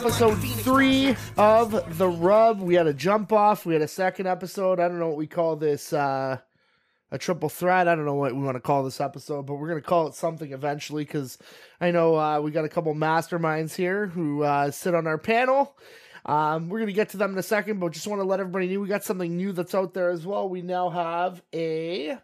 [0.00, 2.60] episode three of The Rub.
[2.60, 3.66] We had a jump off.
[3.66, 4.78] We had a second episode.
[4.78, 5.92] I don't know what we call this.
[5.92, 6.38] Uh,
[7.10, 7.88] a triple threat.
[7.88, 10.06] I don't know what we want to call this episode, but we're going to call
[10.06, 11.36] it something eventually because
[11.80, 15.76] I know uh, we got a couple masterminds here who uh, sit on our panel.
[16.24, 18.38] Um, we're going to get to them in a second, but just want to let
[18.38, 20.48] everybody know we got something new that's out there as well.
[20.48, 22.18] We now have a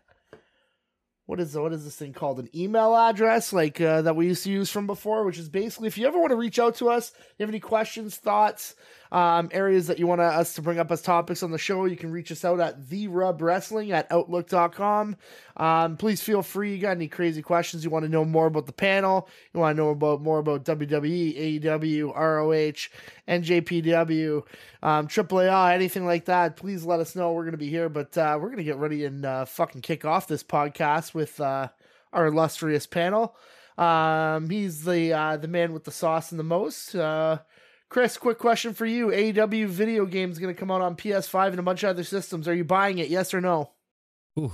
[1.26, 2.38] what is what is this thing called?
[2.38, 5.88] An email address like uh, that we used to use from before, which is basically
[5.88, 8.74] if you ever want to reach out to us, you have any questions, thoughts,
[9.12, 11.96] um, areas that you want us to bring up as topics on the show, you
[11.96, 15.16] can reach us out at the rub wrestling at outlook.com.
[15.56, 16.74] Um, please feel free.
[16.74, 17.84] You got any crazy questions?
[17.84, 19.28] You want to know more about the panel?
[19.52, 22.88] You want to know about more about WWE, AEW, ROH,
[23.28, 24.44] NJPW,
[24.82, 26.56] um, AAA, anything like that?
[26.56, 27.32] Please let us know.
[27.32, 29.82] We're going to be here, but uh, we're going to get ready and uh, fucking
[29.82, 31.68] kick off this podcast with uh,
[32.12, 33.36] our illustrious panel.
[33.76, 36.94] Um, he's the uh, the man with the sauce and the most.
[36.94, 37.38] Uh,
[37.88, 39.08] Chris, quick question for you.
[39.08, 42.04] AEW video game is going to come out on PS5 and a bunch of other
[42.04, 42.48] systems.
[42.48, 43.08] Are you buying it?
[43.08, 43.70] Yes or no?
[44.38, 44.52] Ooh,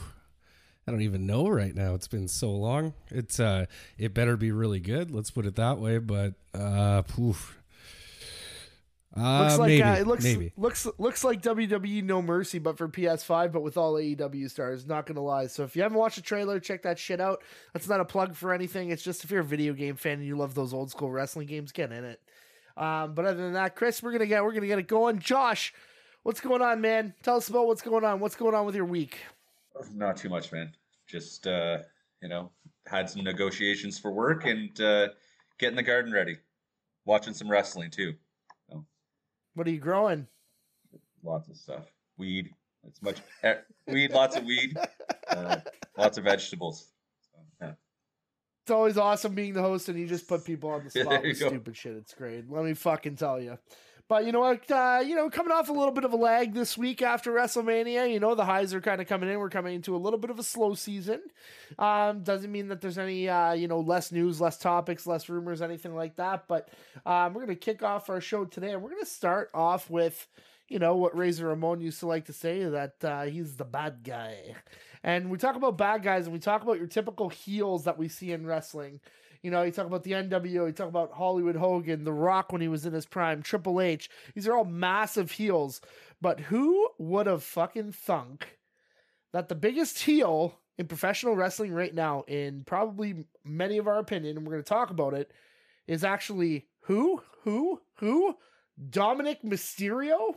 [0.87, 1.95] I don't even know right now.
[1.95, 2.93] It's been so long.
[3.09, 5.11] It's uh, it better be really good.
[5.11, 5.99] Let's put it that way.
[5.99, 7.57] But uh, poof.
[9.17, 10.53] Uh, looks like maybe, uh, it looks maybe.
[10.57, 14.87] looks looks like WWE No Mercy, but for PS5, but with all AEW stars.
[14.87, 15.49] Not gonna lie.
[15.49, 17.43] So if you haven't watched the trailer, check that shit out.
[17.73, 18.91] That's not a plug for anything.
[18.91, 21.49] It's just if you're a video game fan and you love those old school wrestling
[21.49, 22.21] games, get in it.
[22.81, 25.19] Um, but other than that, Chris, we're gonna get we're gonna get it going.
[25.19, 25.75] Josh,
[26.23, 27.15] what's going on, man?
[27.23, 28.21] Tell us about what's going on.
[28.21, 29.19] What's going on with your week?
[29.95, 30.73] Not too much, man.
[31.07, 31.79] Just uh,
[32.23, 32.51] you know,
[32.87, 35.09] had some negotiations for work and uh,
[35.59, 36.39] getting the garden ready.
[37.05, 38.15] Watching some wrestling too.
[38.71, 38.87] So,
[39.55, 40.27] What are you growing?
[41.23, 41.85] lots of stuff.
[42.17, 42.49] Weed.
[42.87, 43.57] It's much eh,
[43.87, 44.11] weed.
[44.13, 44.77] Lots of weed.
[45.31, 45.61] Uh,
[45.97, 46.90] lots of vegetables.
[48.61, 48.65] Yeah.
[48.65, 51.31] It's always awesome being the host and you just put people on the spot you
[51.31, 51.49] with go.
[51.49, 51.97] stupid shit.
[51.97, 52.51] It's great.
[52.51, 53.59] Let me fucking tell you.
[54.09, 54.69] But you know what?
[54.69, 58.13] Uh, you know, coming off a little bit of a lag this week after WrestleMania,
[58.13, 59.39] you know, the highs are kind of coming in.
[59.39, 61.21] We're coming into a little bit of a slow season.
[61.79, 65.63] Um, doesn't mean that there's any, uh, you know, less news, less topics, less rumors,
[65.63, 66.49] anything like that.
[66.49, 66.71] But
[67.07, 69.89] um, we're going to kick off our show today and we're going to start off
[69.89, 70.27] with,
[70.69, 74.03] you know, what Razor Ramon used to like to say that uh, he's the bad
[74.03, 74.57] guy.
[75.03, 78.09] And we talk about bad guys and we talk about your typical heels that we
[78.09, 79.01] see in wrestling.
[79.43, 82.61] You know, you talk about the NWO, you talk about Hollywood Hogan, The Rock when
[82.61, 84.11] he was in his prime, Triple H.
[84.35, 85.81] These are all massive heels.
[86.21, 88.59] But who would have fucking thunk
[89.33, 94.37] that the biggest heel in professional wrestling right now, in probably many of our opinion,
[94.37, 95.31] and we're going to talk about it,
[95.87, 97.23] is actually who?
[97.45, 97.81] Who?
[97.97, 98.37] Who?
[98.91, 100.35] Dominic Mysterio?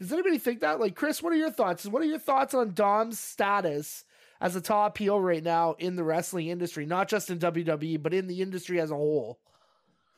[0.00, 0.80] Does anybody think that?
[0.80, 1.86] Like, Chris, what are your thoughts?
[1.86, 4.04] What are your thoughts on Dom's status
[4.40, 8.14] as a top heel right now in the wrestling industry, not just in WWE, but
[8.14, 9.38] in the industry as a whole?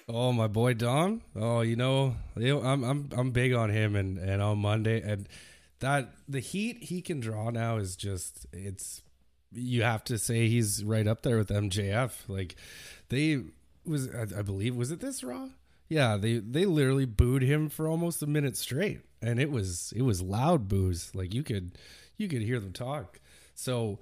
[0.08, 1.22] Oh, my boy Dom.
[1.34, 5.28] Oh, you know, I'm I'm I'm big on him, and and on Monday, and
[5.80, 9.02] that the heat he can draw now is just it's.
[9.54, 12.12] You have to say he's right up there with MJF.
[12.26, 12.56] Like
[13.10, 13.42] they
[13.84, 15.48] was, I, I believe, was it this Raw?
[15.92, 20.00] Yeah, they they literally booed him for almost a minute straight, and it was it
[20.00, 21.14] was loud boos.
[21.14, 21.76] Like you could
[22.16, 23.20] you could hear them talk.
[23.54, 23.98] So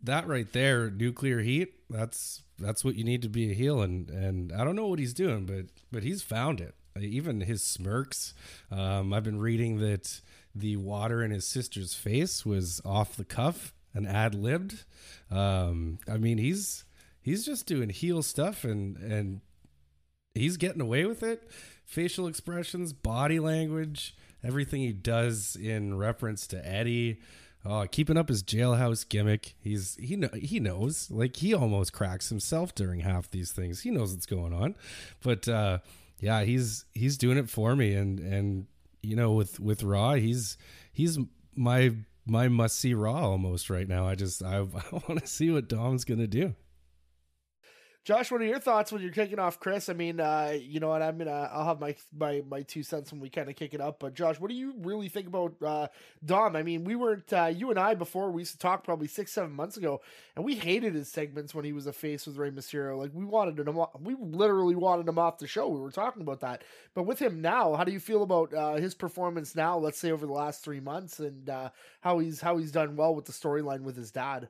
[0.00, 1.74] that right there, nuclear heat.
[1.90, 5.00] That's that's what you need to be a heel, and and I don't know what
[5.00, 6.76] he's doing, but but he's found it.
[6.96, 8.32] Even his smirks.
[8.70, 10.20] Um, I've been reading that
[10.54, 14.84] the water in his sister's face was off the cuff and ad libbed.
[15.32, 16.84] Um, I mean, he's
[17.20, 19.40] he's just doing heel stuff, and and
[20.38, 21.50] he's getting away with it.
[21.84, 27.20] Facial expressions, body language, everything he does in reference to Eddie.
[27.64, 29.54] Oh, keeping up his jailhouse gimmick.
[29.60, 31.10] He's he know he knows.
[31.10, 33.80] Like he almost cracks himself during half these things.
[33.80, 34.74] He knows what's going on.
[35.22, 35.78] But uh
[36.20, 38.66] yeah, he's he's doing it for me and and
[39.02, 40.56] you know with with Raw, he's
[40.92, 41.18] he's
[41.56, 41.94] my
[42.26, 44.06] my must see Raw almost right now.
[44.06, 44.58] I just I,
[44.92, 46.54] I want to see what Dom's going to do.
[48.08, 49.90] Josh, what are your thoughts when you're kicking off Chris?
[49.90, 51.02] I mean, uh, you know what?
[51.02, 53.82] I'm gonna I'll have my my my two cents when we kind of kick it
[53.82, 54.00] up.
[54.00, 55.88] But Josh, what do you really think about uh,
[56.24, 56.56] Dom?
[56.56, 59.32] I mean, we weren't uh, you and I before we used to talk probably six
[59.32, 60.00] seven months ago,
[60.36, 62.96] and we hated his segments when he was a face with Rey Mysterio.
[62.96, 65.68] Like we wanted him, we literally wanted him off the show.
[65.68, 66.64] We were talking about that.
[66.94, 69.76] But with him now, how do you feel about uh, his performance now?
[69.76, 71.68] Let's say over the last three months, and uh,
[72.00, 74.48] how he's how he's done well with the storyline with his dad.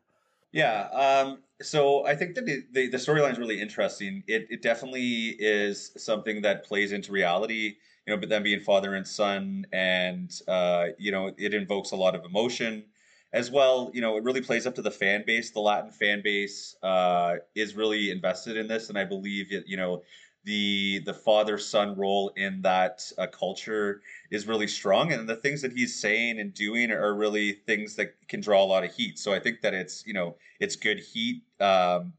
[0.53, 0.89] Yeah.
[0.93, 4.23] Um, so I think that the, the, the storyline is really interesting.
[4.27, 7.75] It, it definitely is something that plays into reality,
[8.07, 11.97] you know, but then being father and son, and, uh, you know, it invokes a
[11.97, 12.85] lot of emotion.
[13.33, 15.51] as well, you know, it really plays up to the fan base.
[15.51, 19.77] The Latin fan base uh, is really invested in this, and I believe it, you
[19.77, 20.03] know
[20.49, 24.01] the the father son role in that uh, culture
[24.31, 28.15] is really strong, and the things that he's saying and doing are really things that
[28.29, 29.19] can draw a lot of heat.
[29.19, 31.43] So I think that it's you know it's good heat.
[31.61, 32.15] Um,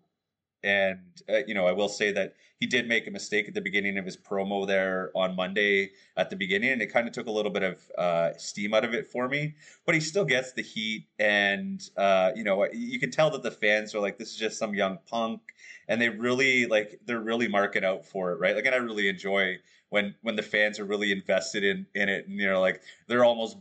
[0.64, 3.62] and uh, you know, I will say that he did make a mistake at the
[3.62, 7.28] beginning of his promo there on Monday at the beginning, and it kind of took
[7.28, 9.56] a little bit of uh, steam out of it for me.
[9.86, 13.52] But he still gets the heat, and uh, you know, you can tell that the
[13.52, 15.42] fans are like, "This is just some young punk,"
[15.88, 18.56] and they really like they're really marking out for it, right?
[18.56, 19.58] Like, and I really enjoy
[19.90, 23.24] when when the fans are really invested in in it, and you know, like they're
[23.24, 23.58] almost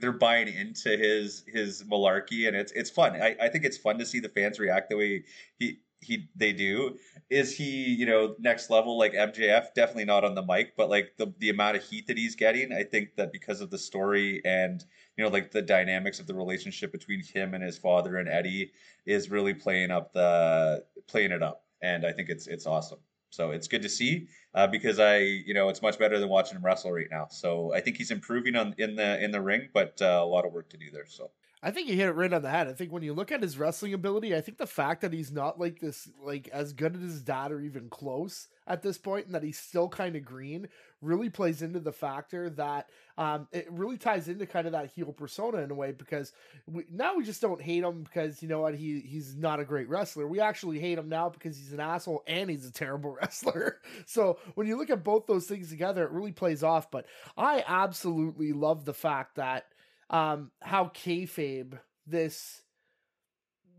[0.00, 3.20] they're buying into his his malarkey and it's it's fun.
[3.20, 5.24] I, I think it's fun to see the fans react the way
[5.58, 6.96] he he they do.
[7.30, 9.74] Is he, you know, next level like MJF?
[9.74, 12.72] Definitely not on the mic, but like the the amount of heat that he's getting,
[12.72, 14.84] I think that because of the story and
[15.16, 18.72] you know, like the dynamics of the relationship between him and his father and Eddie
[19.06, 21.64] is really playing up the playing it up.
[21.82, 23.00] And I think it's it's awesome.
[23.30, 26.56] So it's good to see uh, because I, you know, it's much better than watching
[26.56, 27.26] him wrestle right now.
[27.30, 30.46] So I think he's improving on in the in the ring, but uh, a lot
[30.46, 31.06] of work to do there.
[31.06, 31.30] So
[31.62, 32.68] I think you hit it right on the head.
[32.68, 35.32] I think when you look at his wrestling ability, I think the fact that he's
[35.32, 39.26] not like this, like as good as his dad or even close at this point,
[39.26, 40.68] and that he's still kind of green,
[41.02, 45.12] really plays into the factor that um, it really ties into kind of that heel
[45.12, 46.32] persona in a way because
[46.66, 49.64] we, now we just don't hate him because you know what he he's not a
[49.64, 50.28] great wrestler.
[50.28, 53.80] We actually hate him now because he's an asshole and he's a terrible wrestler.
[54.06, 56.90] so when you look at both those things together, it really plays off.
[56.90, 57.06] But
[57.36, 59.66] I absolutely love the fact that
[60.10, 62.62] um, how kayfabe this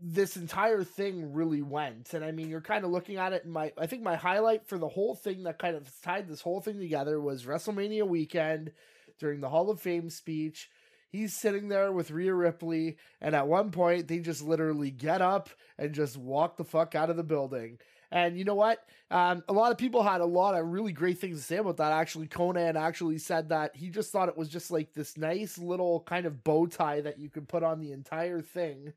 [0.02, 2.14] this entire thing really went.
[2.14, 3.46] And I mean, you're kind of looking at it.
[3.46, 6.62] My, I think my highlight for the whole thing that kind of tied this whole
[6.62, 8.72] thing together was WrestleMania weekend
[9.18, 10.70] during the Hall of Fame speech.
[11.10, 15.50] He's sitting there with Rhea Ripley, and at one point, they just literally get up
[15.76, 17.78] and just walk the fuck out of the building.
[18.12, 18.84] And you know what?
[19.10, 21.76] Um, a lot of people had a lot of really great things to say about
[21.78, 21.92] that.
[21.92, 26.00] Actually, Konnan actually said that he just thought it was just like this nice little
[26.00, 28.92] kind of bow tie that you could put on the entire thing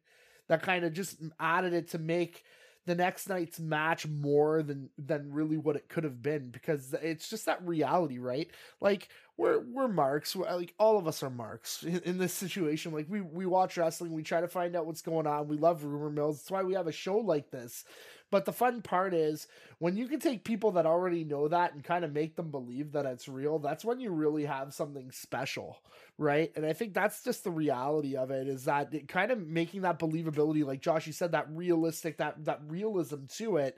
[0.47, 2.43] that kind of just added it to make
[2.85, 7.29] the next night's match more than than really what it could have been because it's
[7.29, 8.49] just that reality right?
[8.81, 9.07] Like
[9.37, 10.35] we're we're marks.
[10.35, 12.91] We're, like all of us are marks in, in, this situation.
[12.91, 14.11] Like we we watch wrestling.
[14.11, 15.47] We try to find out what's going on.
[15.47, 16.39] We love rumor mills.
[16.39, 17.85] That's why we have a show like this
[18.33, 19.45] but the fun part is
[19.77, 22.93] when you can take people that already know that and kind of make them believe
[22.93, 25.77] that it's real, that's when you really have something special,
[26.17, 26.51] right?
[26.55, 29.81] And I think that's just the reality of it is that it kind of making
[29.83, 33.77] that believability, like Josh, you said, that realistic, that that realism to it,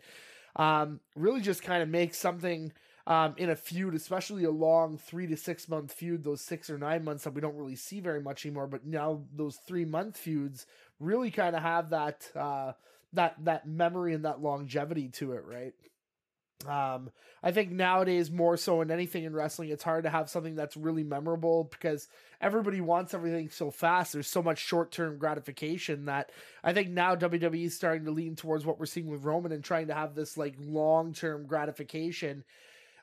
[0.55, 2.71] um, really just kind of makes something
[3.07, 6.77] um, in a feud, especially a long three to six month feud, those six or
[6.77, 8.67] nine months that we don't really see very much anymore.
[8.67, 10.65] But now those three month feuds
[11.01, 12.71] really kind of have that uh,
[13.15, 15.73] that that memory and that longevity to it, right?
[16.67, 17.11] Um,
[17.43, 20.77] I think nowadays more so in anything in wrestling, it's hard to have something that's
[20.77, 22.07] really memorable because
[22.41, 24.13] everybody wants everything so fast.
[24.13, 26.31] There's so much short term gratification that
[26.63, 29.63] I think now WWE is starting to lean towards what we're seeing with Roman and
[29.63, 32.43] trying to have this like long term gratification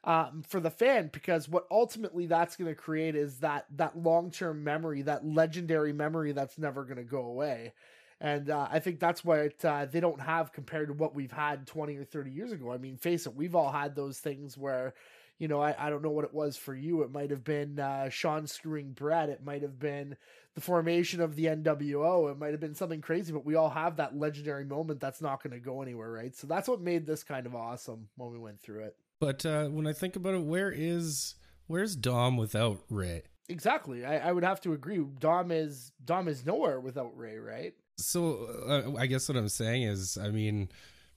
[0.04, 4.30] um, for the fan because what ultimately that's going to create is that that long
[4.32, 7.74] term memory, that legendary memory that's never going to go away
[8.22, 11.66] and uh, I think that's what uh, they don't have compared to what we've had
[11.66, 12.70] 20 or 30 years ago.
[12.70, 14.94] I mean, face it, we've all had those things where,
[15.38, 17.02] you know, I, I don't know what it was for you.
[17.02, 19.28] It might have been uh, Shawn screwing Bret.
[19.28, 20.16] It might have been
[20.54, 22.30] the formation of the NWO.
[22.30, 25.42] It might have been something crazy, but we all have that legendary moment that's not
[25.42, 26.36] going to go anywhere, right?
[26.36, 28.96] So that's what made this kind of awesome when we went through it.
[29.18, 31.34] But uh, when I think about it, where is
[31.66, 33.24] where's Dom without Rey?
[33.48, 34.04] Exactly.
[34.04, 35.04] I, I would have to agree.
[35.18, 37.74] Dom is Dom is nowhere without Rey, right?
[37.98, 40.68] So uh, I guess what I'm saying is, I mean,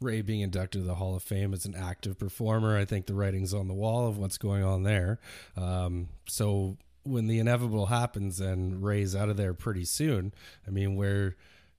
[0.01, 3.13] Rey being inducted to the Hall of Fame as an active performer, I think the
[3.13, 5.19] writing's on the wall of what's going on there.
[5.55, 10.33] Um, so when the inevitable happens and Rey's out of there pretty soon,
[10.67, 11.35] I mean, where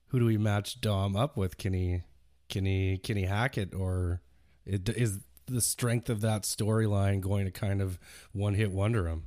[0.07, 1.57] who do we match Dom up with?
[1.57, 2.01] Can he
[2.49, 4.21] can he can he hack it or
[4.65, 7.99] it, is the strength of that storyline going to kind of
[8.31, 9.23] one hit wonder him?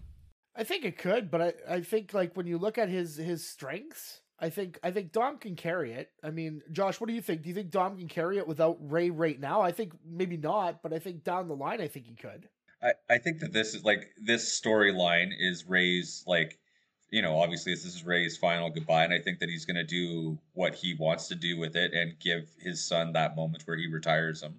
[0.56, 3.46] I think it could, but I, I think like when you look at his his
[3.46, 6.10] strengths, I think I think Dom can carry it.
[6.22, 7.42] I mean, Josh, what do you think?
[7.42, 9.60] Do you think Dom can carry it without Rey right now?
[9.60, 12.48] I think maybe not, but I think down the line, I think he could.
[12.82, 16.58] I, I think that this is like this storyline is Rey's like,
[17.10, 19.84] you know, obviously this is Rey's final goodbye, and I think that he's going to
[19.84, 23.76] do what he wants to do with it and give his son that moment where
[23.76, 24.58] he retires him,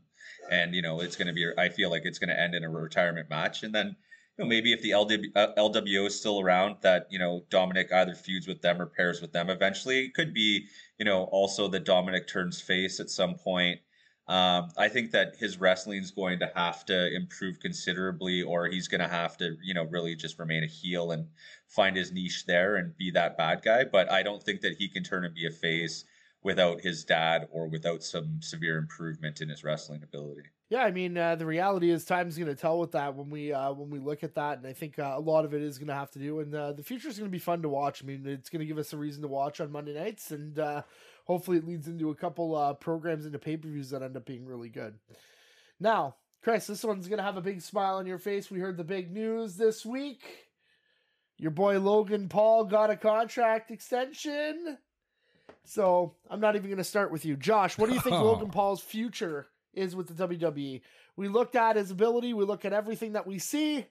[0.51, 1.49] and you know, it's going to be.
[1.57, 3.95] I feel like it's going to end in a retirement match, and then
[4.37, 7.91] you know, maybe if the LW, uh, LWO is still around, that you know Dominic
[7.91, 10.05] either feuds with them or pairs with them eventually.
[10.05, 13.79] It could be, you know, also that Dominic turns face at some point.
[14.27, 18.87] Um, I think that his wrestling is going to have to improve considerably, or he's
[18.87, 21.27] going to have to, you know, really just remain a heel and
[21.67, 23.83] find his niche there and be that bad guy.
[23.83, 26.05] But I don't think that he can turn and be a face
[26.43, 30.49] without his dad or without some severe improvement in his wrestling ability.
[30.71, 33.51] Yeah, I mean, uh, the reality is time's going to tell with that when we
[33.51, 35.77] uh, when we look at that, and I think uh, a lot of it is
[35.77, 37.67] going to have to do, and uh, the future is going to be fun to
[37.67, 38.01] watch.
[38.01, 40.57] I mean, it's going to give us a reason to watch on Monday nights, and
[40.57, 40.83] uh,
[41.25, 44.25] hopefully, it leads into a couple uh, programs into pay per views that end up
[44.25, 44.93] being really good.
[45.77, 48.49] Now, Chris, this one's going to have a big smile on your face.
[48.49, 50.23] We heard the big news this week.
[51.37, 54.77] Your boy Logan Paul got a contract extension.
[55.65, 57.77] So I'm not even going to start with you, Josh.
[57.77, 60.81] What do you think Logan Paul's future is with the WWE.
[61.15, 63.85] We looked at his ability, we look at everything that we see.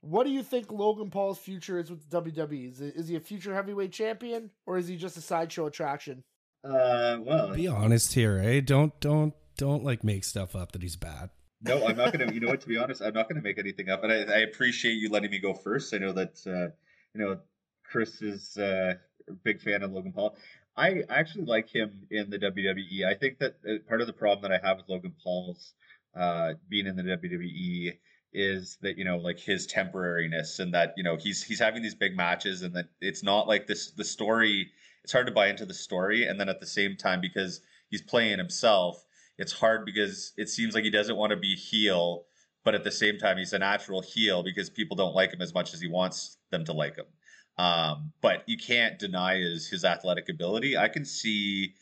[0.00, 2.70] What do you think Logan Paul's future is with the WWE?
[2.70, 6.24] Is, is he a future heavyweight champion or is he just a sideshow attraction?
[6.62, 8.60] Uh, well, Be honest here, eh?
[8.60, 11.30] Don't don't don't like make stuff up that he's bad.
[11.62, 12.32] no, I'm not gonna.
[12.32, 12.60] You know what?
[12.62, 14.02] To be honest, I'm not gonna make anything up.
[14.02, 15.92] And I, I appreciate you letting me go first.
[15.94, 16.72] I know that uh,
[17.14, 17.38] you know
[17.84, 18.94] Chris is uh,
[19.28, 20.36] a big fan of Logan Paul.
[20.76, 23.06] I actually like him in the WWE.
[23.06, 25.72] I think that uh, part of the problem that I have with Logan Paul's
[26.16, 27.96] uh, being in the WWE
[28.32, 31.94] is that you know like his temporariness and that you know he's he's having these
[31.94, 34.70] big matches and that it's not like this the story.
[35.04, 38.02] It's hard to buy into the story, and then at the same time because he's
[38.02, 39.04] playing himself,
[39.38, 42.24] it's hard because it seems like he doesn't want to be heel,
[42.64, 45.52] but at the same time he's a natural heel because people don't like him as
[45.52, 47.06] much as he wants them to like him.
[47.56, 50.76] Um, but you can't deny his his athletic ability.
[50.76, 51.74] I can see.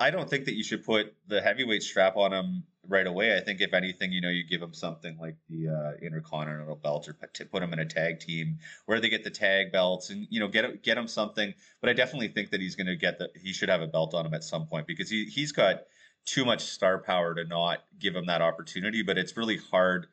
[0.00, 3.36] I don't think that you should put the heavyweight strap on him right away.
[3.36, 7.08] I think if anything, you know, you give him something like the uh, Intercontinental belt
[7.08, 7.16] or
[7.50, 10.48] put him in a tag team where they get the tag belts and you know
[10.48, 11.54] get get him something.
[11.80, 13.30] But I definitely think that he's going to get that.
[13.36, 15.82] He should have a belt on him at some point because he he's got
[16.24, 19.02] too much star power to not give him that opportunity.
[19.02, 20.06] But it's really hard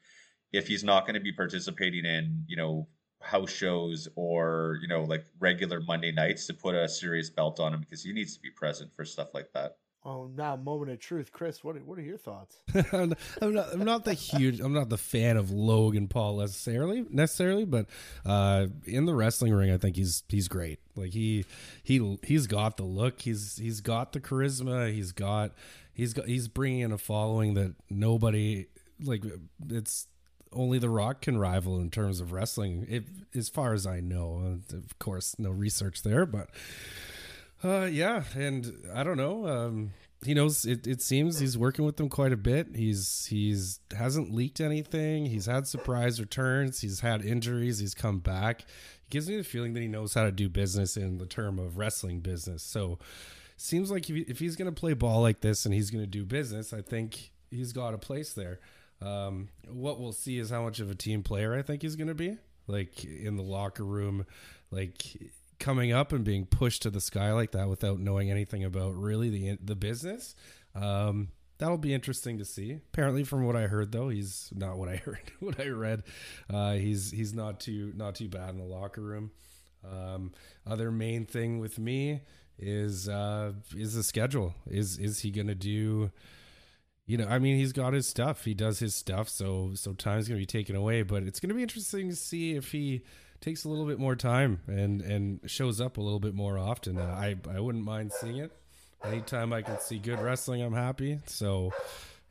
[0.52, 2.88] if he's not going to be participating in you know
[3.26, 7.74] house shows or you know like regular Monday nights to put a serious belt on
[7.74, 9.78] him because he needs to be present for stuff like that.
[10.08, 11.64] Oh, now moment of truth, Chris.
[11.64, 12.58] What are, what are your thoughts?
[12.94, 17.66] I'm not I'm not the huge I'm not the fan of Logan Paul necessarily necessarily,
[17.66, 17.88] but
[18.24, 20.78] uh, in the wrestling ring, I think he's he's great.
[20.96, 21.46] Like he
[21.82, 23.22] he he's got the look.
[23.22, 24.94] He's he's got the charisma.
[24.94, 25.54] He's got
[25.92, 28.68] he's got he's bringing in a following that nobody
[29.02, 29.24] like.
[29.72, 30.06] It's
[30.56, 33.04] only The Rock can rival in terms of wrestling, if,
[33.36, 34.60] as far as I know.
[34.74, 36.50] Of course, no research there, but
[37.64, 39.48] uh, yeah, and I don't know.
[39.48, 39.92] Um,
[40.24, 40.66] he knows.
[40.66, 42.76] It, it seems he's working with them quite a bit.
[42.76, 45.26] He's he's hasn't leaked anything.
[45.26, 46.82] He's had surprise returns.
[46.82, 47.80] He's had injuries.
[47.80, 48.62] He's come back.
[48.62, 51.60] He gives me the feeling that he knows how to do business in the term
[51.60, 52.64] of wrestling business.
[52.64, 53.00] So,
[53.58, 56.26] seems like if he's going to play ball like this and he's going to do
[56.26, 58.60] business, I think he's got a place there.
[59.02, 62.08] Um, what we'll see is how much of a team player I think he's going
[62.08, 62.38] to be,
[62.68, 64.26] like in the locker room,
[64.72, 65.04] like
[65.60, 69.30] coming up and being pushed to the sky like that without knowing anything about really
[69.30, 70.36] the the business.
[70.74, 72.74] Um, that'll be interesting to see.
[72.74, 75.32] Apparently, from what I heard, though, he's not what I heard.
[75.40, 76.04] what I read,
[76.50, 79.32] uh, he's he's not too not too bad in the locker room.
[79.84, 80.32] Um,
[80.66, 82.22] other main thing with me
[82.58, 84.56] is uh, is the schedule.
[84.68, 86.12] Is is he going to do?
[87.06, 88.46] You know, I mean, he's got his stuff.
[88.46, 91.04] He does his stuff, so so time's gonna be taken away.
[91.04, 93.04] But it's gonna be interesting to see if he
[93.42, 96.98] takes a little bit more time and and shows up a little bit more often.
[96.98, 98.52] Uh, I I wouldn't mind seeing it.
[99.04, 101.20] Anytime I can see good wrestling, I'm happy.
[101.28, 101.72] So,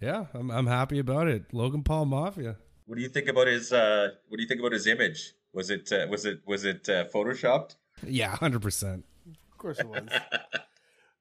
[0.00, 1.52] yeah, I'm I'm happy about it.
[1.52, 2.56] Logan Paul Mafia.
[2.86, 3.72] What do you think about his?
[3.72, 5.34] Uh, what do you think about his image?
[5.52, 7.76] Was it uh, was it was it uh, photoshopped?
[8.04, 9.04] Yeah, hundred percent.
[9.52, 10.08] Of course it was.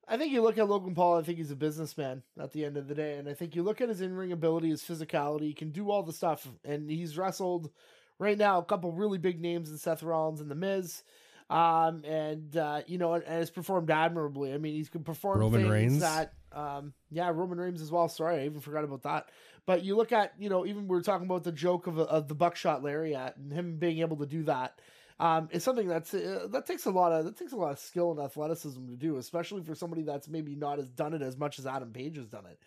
[0.06, 2.76] I think you look at Logan Paul, I think he's a businessman at the end
[2.76, 3.16] of the day.
[3.16, 5.90] And I think you look at his in ring ability, his physicality, he can do
[5.90, 6.46] all the stuff.
[6.64, 7.70] And he's wrestled
[8.18, 11.02] right now a couple really big names in Seth Rollins and The Miz.
[11.50, 14.52] Um, and, uh, you know, and, and has performed admirably.
[14.52, 16.00] I mean, he's can perform Roman things Reigns.
[16.00, 18.08] that, um, yeah, Roman Reigns as well.
[18.08, 19.28] Sorry, I even forgot about that.
[19.66, 22.28] But you look at, you know, even we were talking about the joke of, of
[22.28, 24.80] the buckshot lariat and him being able to do that
[25.20, 27.78] um, is something that's uh, that takes a lot of that takes a lot of
[27.78, 31.36] skill and athleticism to do, especially for somebody that's maybe not as done it as
[31.36, 32.58] much as Adam Page has done it.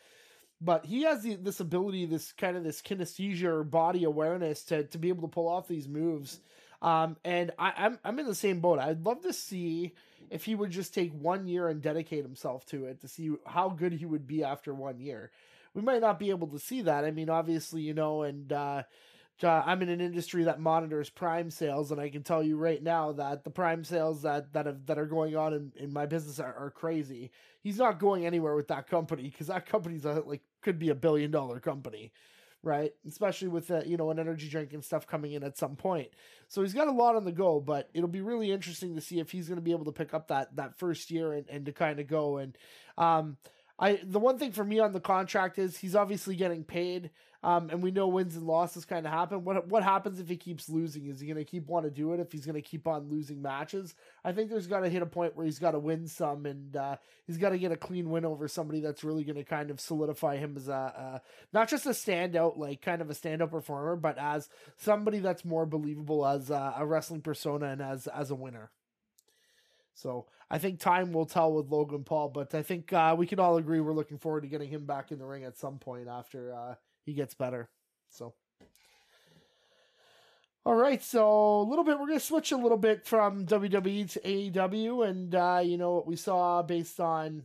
[0.60, 4.84] But he has the, this ability, this kind of this kinesthesia or body awareness to
[4.86, 6.40] to be able to pull off these moves.
[6.82, 8.80] Um, and I, I'm I'm in the same boat.
[8.80, 9.94] I'd love to see
[10.30, 13.70] if he would just take one year and dedicate himself to it to see how
[13.70, 15.32] good he would be after one year.
[15.74, 17.06] We might not be able to see that.
[17.06, 18.84] I mean, obviously, you know, and uh,
[19.44, 22.82] uh, I'm in an industry that monitors prime sales, and I can tell you right
[22.82, 26.06] now that the prime sales that that have, that are going on in, in my
[26.06, 27.32] business are, are crazy.
[27.62, 30.96] He's not going anywhere with that company because that company's a, like could be a
[30.96, 32.12] billion dollar company,
[32.64, 32.94] right?
[33.08, 36.10] Especially with uh, you know an energy drink and stuff coming in at some point.
[36.48, 39.20] So he's got a lot on the go, but it'll be really interesting to see
[39.20, 41.66] if he's going to be able to pick up that that first year and, and
[41.66, 42.58] to kind of go and
[42.98, 43.38] um
[43.80, 47.12] I the one thing for me on the contract is he's obviously getting paid,
[47.44, 49.44] um, and we know wins and losses kind of happen.
[49.44, 51.06] What what happens if he keeps losing?
[51.08, 52.20] Is he going to keep want to do it?
[52.20, 55.08] If he's going to keep on losing matches, I think there's got to hit a
[55.08, 58.10] point where he's got to win some, and uh, he's got to get a clean
[58.10, 61.20] win over somebody that's really going to kind of solidify him as a uh,
[61.54, 65.66] not just a standout, like kind of a standout performer, but as somebody that's more
[65.66, 68.72] believable as a, a wrestling persona and as as a winner.
[69.94, 73.40] So I think time will tell with Logan Paul, but I think uh, we can
[73.40, 76.08] all agree we're looking forward to getting him back in the ring at some point
[76.08, 76.76] after uh,
[77.08, 77.70] he gets better.
[78.12, 78.34] So.
[80.66, 84.12] All right, so a little bit, we're going to switch a little bit from WWE
[84.12, 87.44] to AEW, and uh, you know what we saw based on.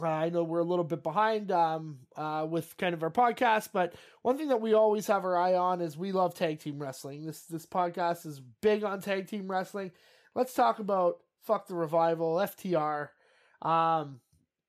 [0.00, 3.68] Uh, I know we're a little bit behind um, uh, with kind of our podcast,
[3.74, 6.78] but one thing that we always have our eye on is we love tag team
[6.80, 7.26] wrestling.
[7.26, 9.92] This this podcast is big on tag team wrestling.
[10.34, 13.10] Let's talk about fuck the revival, FTR.
[13.60, 14.20] Um,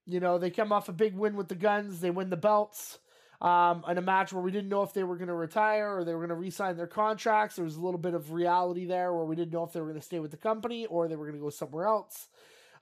[0.06, 3.00] you know, they come off a big win with the guns, they win the belts.
[3.42, 6.06] Um, in a match where we didn't know if they were going to retire or
[6.06, 7.58] they were going to re-sign their contracts.
[7.58, 9.88] There was a little bit of reality there where we didn't know if they were
[9.88, 12.28] going to stay with the company or they were going to go somewhere else.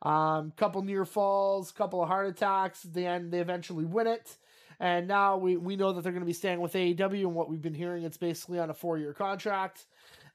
[0.03, 2.85] Um, couple near falls, couple of heart attacks.
[2.85, 4.37] At the end, they eventually win it.
[4.79, 7.21] And now we, we know that they're going to be staying with AEW.
[7.21, 9.85] And what we've been hearing, it's basically on a four year contract.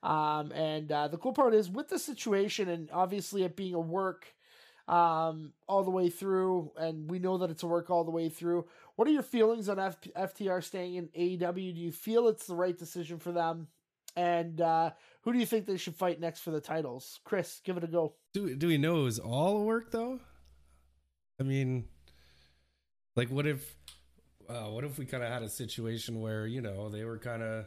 [0.02, 3.80] Um, and uh, the cool part is with the situation, and obviously it being a
[3.80, 4.26] work
[4.86, 8.28] um, all the way through, and we know that it's a work all the way
[8.28, 8.66] through.
[8.96, 11.74] What are your feelings on F- FTR staying in AEW?
[11.74, 13.68] Do you feel it's the right decision for them?
[14.16, 14.90] And uh,
[15.22, 17.20] who do you think they should fight next for the titles?
[17.24, 18.14] Chris, give it a go.
[18.32, 20.20] Do do we know it was all work though?
[21.38, 21.84] I mean,
[23.14, 23.76] like, what if,
[24.48, 27.42] uh, what if we kind of had a situation where you know they were kind
[27.42, 27.66] of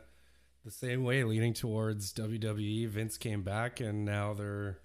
[0.65, 2.87] the same way, leaning towards WWE.
[2.89, 4.79] Vince came back, and now they're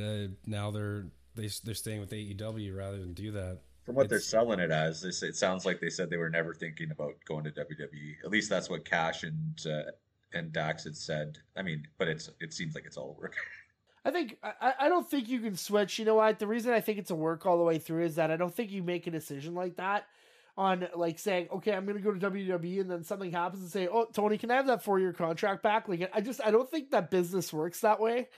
[0.00, 3.60] uh, now they're they, they're staying with AEW rather than do that.
[3.84, 6.54] From what they're selling it as, say- it sounds like they said they were never
[6.54, 8.16] thinking about going to WWE.
[8.24, 9.90] At least that's what Cash and uh,
[10.32, 11.38] and Dax had said.
[11.56, 13.36] I mean, but it's it seems like it's all work.
[14.04, 15.98] I think I, I don't think you can switch.
[15.98, 16.38] You know what?
[16.38, 18.54] The reason I think it's a work all the way through is that I don't
[18.54, 20.06] think you make a decision like that
[20.56, 23.88] on like saying, okay, I'm gonna go to WWE and then something happens and say,
[23.88, 25.88] oh, Tony, can I have that four year contract back?
[25.88, 28.28] Like, I just I don't think that business works that way.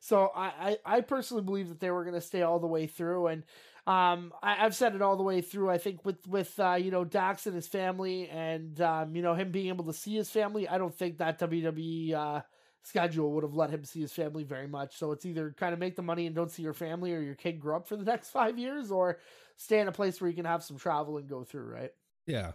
[0.00, 3.26] So I I, I personally believe that they were gonna stay all the way through
[3.26, 3.44] and.
[3.86, 5.70] Um, I, I've said it all the way through.
[5.70, 9.34] I think with with uh, you know Dax and his family, and um, you know
[9.34, 12.40] him being able to see his family, I don't think that WWE uh,
[12.82, 14.96] schedule would have let him see his family very much.
[14.96, 17.34] So it's either kind of make the money and don't see your family, or your
[17.34, 19.18] kid grow up for the next five years, or
[19.56, 21.70] stay in a place where you can have some travel and go through.
[21.70, 21.92] Right?
[22.26, 22.52] Yeah.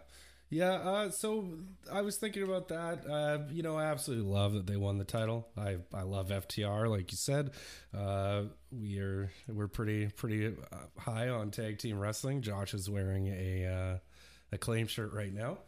[0.52, 1.48] Yeah, uh, so
[1.92, 3.06] I was thinking about that.
[3.08, 5.46] Uh, you know, I absolutely love that they won the title.
[5.56, 7.52] I I love FTR, like you said.
[7.96, 12.42] Uh, we are we're pretty pretty uh, high on tag team wrestling.
[12.42, 13.98] Josh is wearing a uh,
[14.50, 15.58] a claim shirt right now.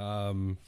[0.00, 0.58] Um,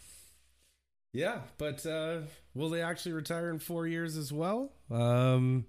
[1.12, 2.22] yeah, but uh,
[2.54, 4.72] will they actually retire in four years as well?
[4.90, 5.66] Um,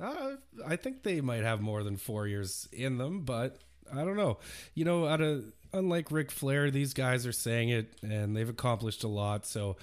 [0.00, 3.58] I think they might have more than four years in them, but
[3.92, 4.38] I don't know.
[4.74, 9.04] You know, out of unlike Ric Flair, these guys are saying it and they've accomplished
[9.04, 9.76] a lot, so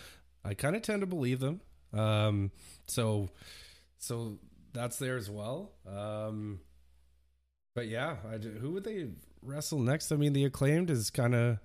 [0.44, 1.62] I kind of tend to believe them.
[1.94, 2.52] Um,
[2.88, 3.30] so,
[3.98, 4.40] so
[4.74, 5.72] that's there as well.
[5.88, 6.60] Um,
[7.76, 9.08] but yeah, I, who would they
[9.42, 10.12] wrestle next?
[10.12, 11.60] I mean, the acclaimed is kind of.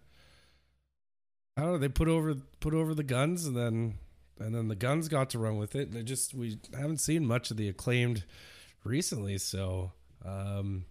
[1.56, 1.78] I don't know.
[1.78, 3.98] They put over put over the guns, and then
[4.40, 5.88] and then the guns got to run with it.
[5.88, 8.24] And it just we haven't seen much of the acclaimed
[8.84, 9.38] recently.
[9.38, 9.92] So
[10.24, 10.86] um,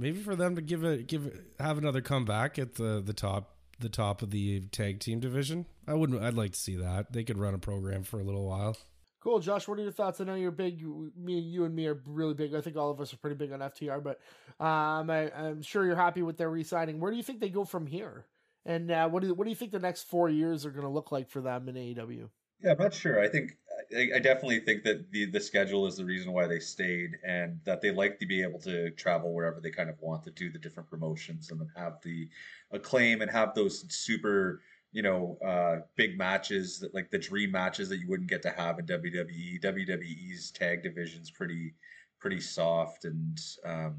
[0.00, 3.88] maybe for them to give a give have another comeback at the the top the
[3.88, 5.66] top of the tag team division.
[5.86, 6.22] I wouldn't.
[6.22, 7.12] I'd like to see that.
[7.12, 8.76] They could run a program for a little while.
[9.20, 9.66] Cool, Josh.
[9.66, 10.20] What are your thoughts?
[10.20, 10.80] I know you're big.
[11.16, 12.54] Me, you, and me are really big.
[12.54, 14.20] I think all of us are pretty big on FTR, but
[14.64, 17.00] um, I, I'm sure you're happy with their re-signing.
[17.00, 18.26] Where do you think they go from here?
[18.64, 20.90] And uh, what do what do you think the next four years are going to
[20.90, 22.28] look like for them in AEW?
[22.62, 23.20] Yeah, I'm not sure.
[23.20, 23.56] I think
[23.96, 27.60] I, I definitely think that the the schedule is the reason why they stayed, and
[27.64, 30.50] that they like to be able to travel wherever they kind of want to do
[30.50, 32.28] the different promotions, and then have the
[32.72, 34.60] acclaim and have those super
[34.92, 38.50] you know uh, big matches that like the dream matches that you wouldn't get to
[38.50, 39.62] have in WWE.
[39.62, 41.74] WWE's tag division's pretty
[42.18, 43.96] pretty soft, and um,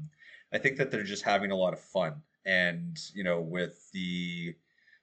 [0.52, 4.54] I think that they're just having a lot of fun, and you know with the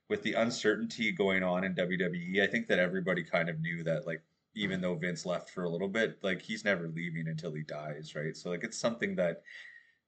[0.10, 4.08] with the uncertainty going on in WWE, I think that everybody kind of knew that
[4.08, 4.22] like
[4.58, 8.15] even though Vince left for a little bit, like he's never leaving until he dies,
[8.15, 8.36] right?
[8.36, 9.43] So like it's something that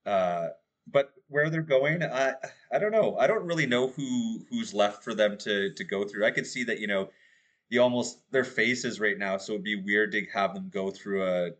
[0.05, 0.49] uh
[0.91, 2.33] but where they're going, I
[2.73, 3.17] I don't know.
[3.17, 6.25] I don't really know who who's left for them to to go through.
[6.25, 7.09] I could see that, you know,
[7.69, 11.23] you almost their faces right now, so it'd be weird to have them go through
[11.23, 11.51] a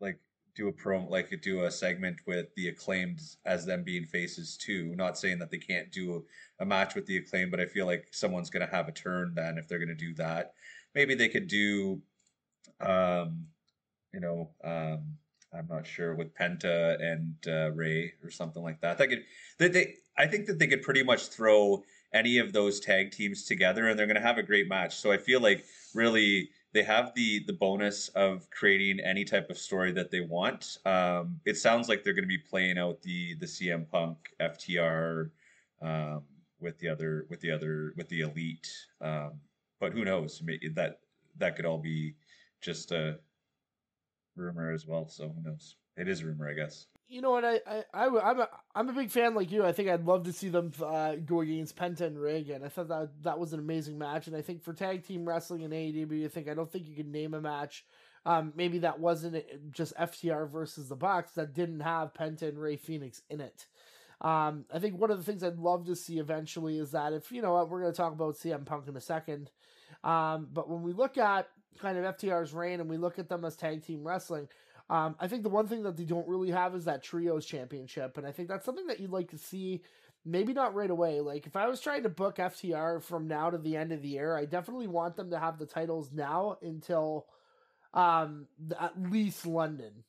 [0.00, 0.18] like
[0.54, 4.94] do a promo like do a segment with the acclaimed as them being faces too.
[4.96, 6.24] Not saying that they can't do
[6.60, 9.34] a, a match with the acclaimed, but I feel like someone's gonna have a turn
[9.34, 10.54] then if they're gonna do that.
[10.94, 12.00] Maybe they could do
[12.80, 13.46] um
[14.12, 15.18] you know um
[15.52, 18.98] I'm not sure with Penta and uh, Rey or something like that.
[18.98, 19.24] They could,
[19.58, 23.44] they, they, I think that they could pretty much throw any of those tag teams
[23.44, 24.96] together, and they're going to have a great match.
[24.96, 25.64] So I feel like
[25.94, 30.78] really they have the the bonus of creating any type of story that they want.
[30.84, 35.30] Um, it sounds like they're going to be playing out the the CM Punk FTR
[35.80, 36.22] um,
[36.60, 39.32] with the other with the other with the elite, um,
[39.80, 40.42] but who knows?
[40.74, 41.00] That
[41.38, 42.14] that could all be
[42.60, 43.18] just a
[44.36, 45.08] rumor as well.
[45.08, 45.76] So who knows?
[45.96, 46.86] It is rumor, I guess.
[47.08, 47.44] You know what?
[47.44, 49.64] I, I, I, am a, I'm a big fan like you.
[49.64, 52.62] I think I'd love to see them uh, go against Penta and Rey again.
[52.62, 55.62] I thought that that was an amazing match, and I think for tag team wrestling
[55.62, 57.84] in AEW, I think I don't think you can name a match.
[58.26, 59.42] Um, maybe that wasn't
[59.72, 63.66] just FTR versus the Bucks that didn't have Penta and Rey Fénix in it.
[64.20, 67.32] Um, I think one of the things I'd love to see eventually is that if
[67.32, 69.50] you know what we're going to talk about CM Punk in a second,
[70.04, 73.44] um, but when we look at kind of FTR's reign and we look at them
[73.44, 74.48] as tag team wrestling,
[74.90, 78.16] um, I think the one thing that they don't really have is that trios championship,
[78.16, 79.82] and I think that's something that you'd like to see.
[80.24, 81.20] Maybe not right away.
[81.20, 84.08] Like if I was trying to book FTR from now to the end of the
[84.08, 87.26] year, I definitely want them to have the titles now until
[87.94, 88.46] um
[88.78, 90.04] at least London.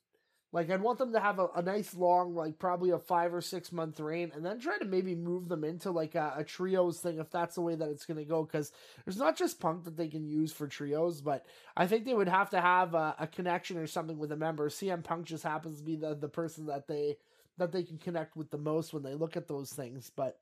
[0.52, 3.40] Like I'd want them to have a, a nice long, like probably a five or
[3.40, 6.98] six month reign, and then try to maybe move them into like a, a trios
[6.98, 8.42] thing if that's the way that it's going to go.
[8.42, 8.72] Because
[9.04, 12.28] there's not just Punk that they can use for trios, but I think they would
[12.28, 14.68] have to have a, a, connection or something with a member.
[14.68, 17.18] CM Punk just happens to be the the person that they
[17.58, 20.10] that they can connect with the most when they look at those things.
[20.16, 20.40] But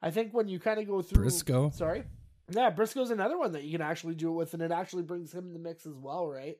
[0.00, 2.04] I think when you kind of go through Briscoe, sorry,
[2.50, 5.34] yeah, Briscoe's another one that you can actually do it with, and it actually brings
[5.34, 6.58] him in the mix as well, right?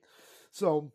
[0.51, 0.91] So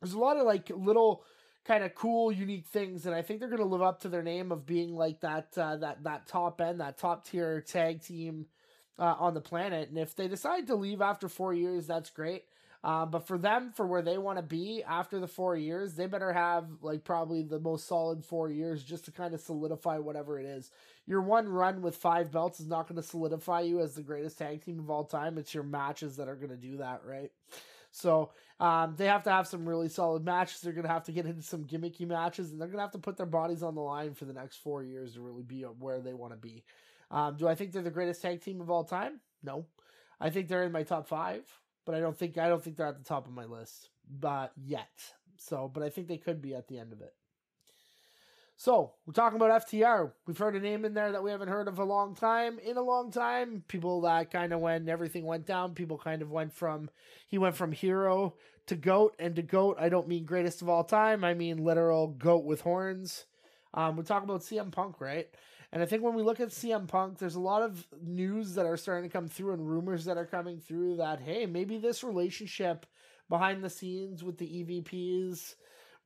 [0.00, 1.24] there's a lot of like little
[1.64, 4.22] kind of cool, unique things, and I think they're going to live up to their
[4.22, 8.46] name of being like that uh, that that top end, that top tier tag team
[8.98, 9.88] uh, on the planet.
[9.88, 12.44] And if they decide to leave after four years, that's great.
[12.82, 16.06] Uh, but for them, for where they want to be after the four years, they
[16.06, 20.38] better have like probably the most solid four years just to kind of solidify whatever
[20.38, 20.70] it is.
[21.06, 24.36] Your one run with five belts is not going to solidify you as the greatest
[24.36, 25.38] tag team of all time.
[25.38, 27.32] It's your matches that are going to do that, right?
[27.94, 30.60] So um, they have to have some really solid matches.
[30.60, 32.90] They're going to have to get into some gimmicky matches, and they're going to have
[32.92, 35.62] to put their bodies on the line for the next four years to really be
[35.62, 36.64] where they want to be.
[37.12, 39.20] Um, do I think they're the greatest tag team of all time?
[39.44, 39.66] No,
[40.20, 41.42] I think they're in my top five,
[41.86, 44.50] but I don't think I don't think they're at the top of my list, but
[44.56, 45.12] yet.
[45.36, 47.14] So, but I think they could be at the end of it.
[48.64, 50.10] So we're talking about FTR.
[50.26, 52.58] We've heard a name in there that we haven't heard of a long time.
[52.58, 56.30] In a long time, people that kind of when everything went down, people kind of
[56.30, 56.88] went from
[57.28, 58.36] he went from hero
[58.68, 61.24] to goat, and to goat, I don't mean greatest of all time.
[61.24, 63.26] I mean literal goat with horns.
[63.74, 65.28] Um, we're talking about CM Punk, right?
[65.70, 68.64] And I think when we look at CM Punk, there's a lot of news that
[68.64, 72.02] are starting to come through and rumors that are coming through that hey, maybe this
[72.02, 72.86] relationship
[73.28, 75.56] behind the scenes with the EVPs,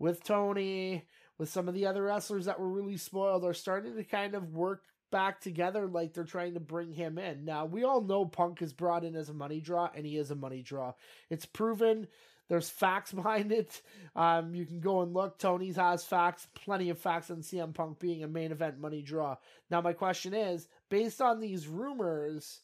[0.01, 1.05] with Tony
[1.39, 4.55] with some of the other wrestlers that were really spoiled are starting to kind of
[4.55, 7.45] work back together like they're trying to bring him in.
[7.45, 10.31] Now, we all know Punk is brought in as a money draw, and he is
[10.31, 10.93] a money draw.
[11.31, 12.09] It's proven.
[12.49, 13.81] There's facts behind it.
[14.17, 15.39] Um, you can go and look.
[15.39, 19.37] Tony's has facts, plenty of facts on CM Punk being a main event money draw.
[19.71, 22.61] Now, my question is based on these rumors,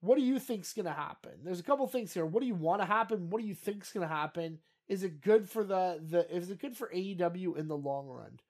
[0.00, 1.32] what do you think's going to happen?
[1.42, 2.26] There's a couple things here.
[2.26, 3.30] What do you want to happen?
[3.30, 4.58] What do you think's going to happen?
[4.88, 8.40] Is it good for the the is it good for AEW in the long run?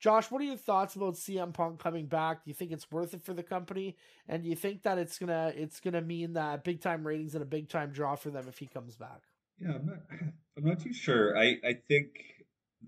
[0.00, 2.44] Josh, what are your thoughts about CM Punk coming back?
[2.44, 3.96] Do you think it's worth it for the company?
[4.28, 7.42] And do you think that it's gonna it's gonna mean that big time ratings and
[7.42, 9.22] a big time draw for them if he comes back?
[9.58, 9.98] Yeah, I'm not
[10.56, 11.38] I'm not too sure.
[11.38, 12.08] I I think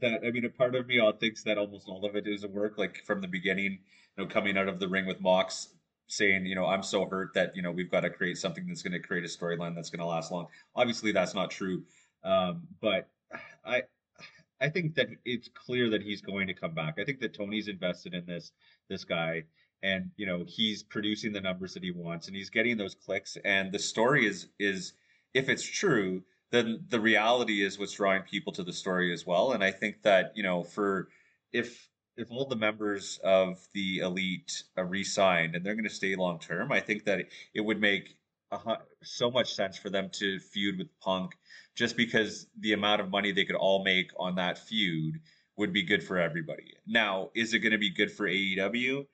[0.01, 2.45] that I mean a part of me all thinks that almost all of it is
[2.45, 3.79] a work like from the beginning,
[4.16, 5.69] you know, coming out of the ring with Mox
[6.09, 8.83] saying, you know, I'm so hurt that, you know, we've got to create something that's
[8.83, 10.47] going to create a storyline that's going to last long.
[10.75, 11.83] Obviously that's not true.
[12.27, 13.09] Um, but
[13.65, 13.83] I
[14.61, 16.95] I think that it's clear that he's going to come back.
[16.99, 18.53] I think that Tony's invested in this
[18.89, 19.45] this guy
[19.83, 23.37] and you know he's producing the numbers that he wants and he's getting those clicks
[23.45, 24.95] and the story is is
[25.35, 29.53] if it's true then the reality is what's drawing people to the story as well
[29.53, 31.09] and I think that you know for
[31.53, 36.17] if if all the members of the elite uh, re-signed and they're going to stay
[36.17, 38.17] long term, I think that it would make
[38.51, 38.59] a,
[39.03, 41.33] so much sense for them to feud with Punk,
[41.77, 45.21] just because the amount of money they could all make on that feud
[45.57, 46.75] would be good for everybody.
[46.87, 49.07] Now, is it going to be good for AEW?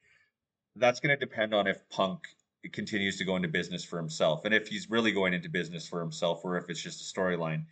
[0.77, 2.21] That's going to depend on if Punk
[2.73, 6.01] continues to go into business for himself and if he's really going into business for
[6.01, 7.65] himself or if it's just a storyline.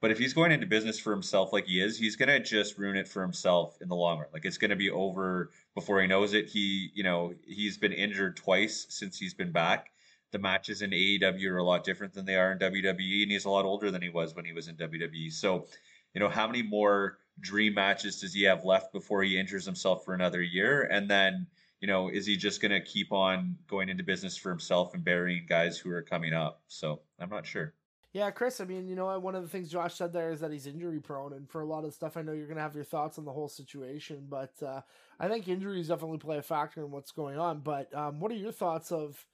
[0.00, 2.96] But if he's going into business for himself like he is, he's gonna just ruin
[2.96, 4.28] it for himself in the long run.
[4.32, 6.48] Like it's gonna be over before he knows it.
[6.48, 9.90] He, you know, he's been injured twice since he's been back.
[10.32, 13.44] The matches in AEW are a lot different than they are in WWE, and he's
[13.44, 15.32] a lot older than he was when he was in WWE.
[15.32, 15.66] So,
[16.14, 20.04] you know, how many more dream matches does he have left before he injures himself
[20.04, 20.82] for another year?
[20.82, 21.46] And then,
[21.80, 25.04] you know, is he just going to keep on going into business for himself and
[25.04, 26.62] burying guys who are coming up?
[26.68, 27.74] So I'm not sure.
[28.12, 30.50] Yeah, Chris, I mean, you know, one of the things Josh said there is that
[30.50, 31.32] he's injury prone.
[31.32, 33.24] And for a lot of stuff, I know you're going to have your thoughts on
[33.24, 34.26] the whole situation.
[34.28, 34.80] But uh,
[35.20, 37.60] I think injuries definitely play a factor in what's going on.
[37.60, 39.24] But um, what are your thoughts of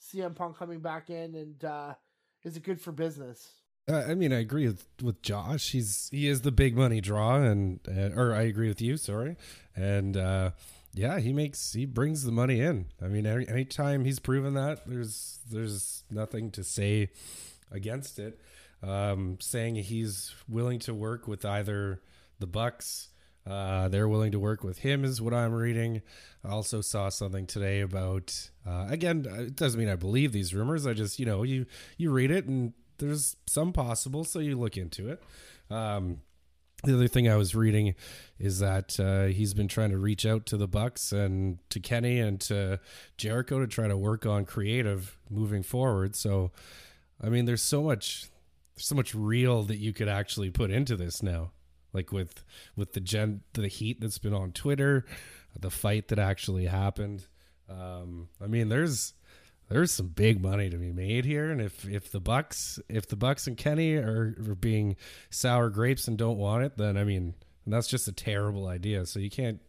[0.00, 1.34] CM Punk coming back in?
[1.34, 1.94] And uh,
[2.42, 3.48] is it good for business?
[3.88, 5.72] Uh, I mean, I agree with, with Josh.
[5.72, 8.96] He's he is the big money draw, and, and or I agree with you.
[8.96, 9.36] Sorry,
[9.76, 10.50] and uh,
[10.94, 12.86] yeah, he makes he brings the money in.
[13.02, 17.10] I mean, any anytime he's proven that, there's there's nothing to say
[17.70, 18.40] against it,
[18.82, 22.00] um, saying he's willing to work with either
[22.38, 23.08] the Bucks.
[23.46, 26.02] Uh, they're willing to work with him, is what I'm reading.
[26.44, 28.50] I also saw something today about.
[28.66, 30.86] Uh, again, it doesn't mean I believe these rumors.
[30.86, 31.66] I just, you know, you
[31.98, 35.22] you read it and there's some possible, so you look into it.
[35.70, 36.20] Um,
[36.84, 37.94] the other thing I was reading
[38.38, 42.20] is that uh, he's been trying to reach out to the Bucks and to Kenny
[42.20, 42.78] and to
[43.16, 46.14] Jericho to try to work on creative moving forward.
[46.14, 46.52] So
[47.20, 48.26] I mean, there's so much,
[48.74, 51.52] there's so much real that you could actually put into this now.
[51.94, 52.44] Like with
[52.76, 55.06] with the gen the heat that's been on Twitter,
[55.58, 57.26] the fight that actually happened.
[57.68, 59.14] Um, I mean, there's
[59.68, 63.16] there's some big money to be made here, and if if the Bucks if the
[63.16, 64.96] Bucks and Kenny are, are being
[65.30, 67.34] sour grapes and don't want it, then I mean
[67.66, 69.06] that's just a terrible idea.
[69.06, 69.60] So you can't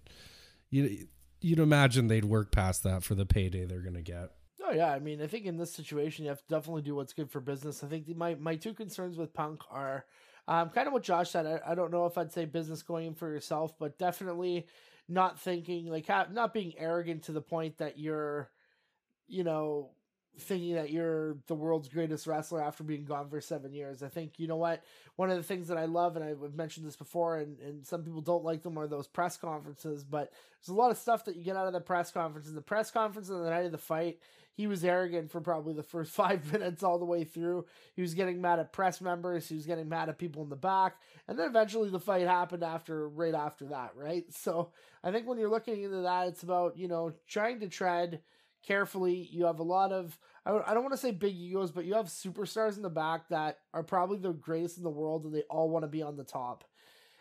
[0.69, 1.07] you
[1.39, 4.31] you'd imagine they'd work past that for the payday they're gonna get.
[4.67, 7.13] Oh yeah, I mean, I think in this situation you have to definitely do what's
[7.13, 7.83] good for business.
[7.83, 10.05] I think my my two concerns with Punk are
[10.47, 11.45] um, kind of what Josh said.
[11.45, 14.67] I, I don't know if I'd say business going in for yourself, but definitely
[15.07, 18.49] not thinking like ha- not being arrogant to the point that you're,
[19.27, 19.91] you know,
[20.37, 24.03] thinking that you're the world's greatest wrestler after being gone for seven years.
[24.03, 24.83] I think you know what
[25.15, 28.03] one of the things that I love, and I've mentioned this before, and, and some
[28.03, 30.03] people don't like them, are those press conferences.
[30.03, 32.53] But there's a lot of stuff that you get out of the press conferences.
[32.53, 34.19] The press conference on the night of the fight,
[34.53, 37.65] he was arrogant for probably the first five minutes all the way through.
[37.95, 39.47] He was getting mad at press members.
[39.47, 42.63] He was getting mad at people in the back, and then eventually the fight happened
[42.63, 44.25] after right after that, right?
[44.31, 44.71] So
[45.03, 48.21] I think when you're looking into that, it's about you know trying to tread
[48.65, 49.27] carefully.
[49.31, 52.07] You have a lot of, I don't want to say big egos, but you have
[52.07, 55.69] superstars in the back that are probably the greatest in the world and they all
[55.69, 56.63] want to be on the top.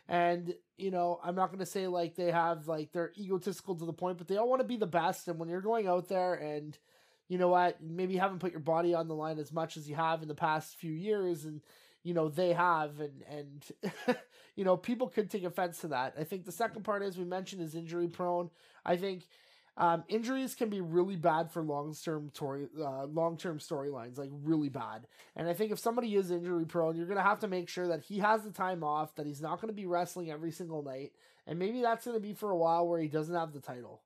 [0.09, 3.87] And, you know, I'm not going to say like they have, like, they're egotistical to
[3.87, 5.29] the point, but they all want to be the best.
[5.29, 6.77] And when you're going out there and,
[7.29, 9.89] you know what, maybe you haven't put your body on the line as much as
[9.89, 11.63] you have in the past few years and,
[12.03, 14.17] you know, they have, and, and,
[14.57, 16.15] you know, people could take offense to that.
[16.19, 18.51] I think the second part, as we mentioned, is injury prone.
[18.85, 19.25] I think
[19.77, 24.31] um, injuries can be really bad for long term story, uh, long term storylines, like
[24.45, 25.07] really bad.
[25.35, 28.03] And I think if somebody is injury prone, you're gonna have to make sure that
[28.03, 31.13] he has the time off, that he's not gonna be wrestling every single night,
[31.47, 34.03] and maybe that's gonna be for a while where he doesn't have the title.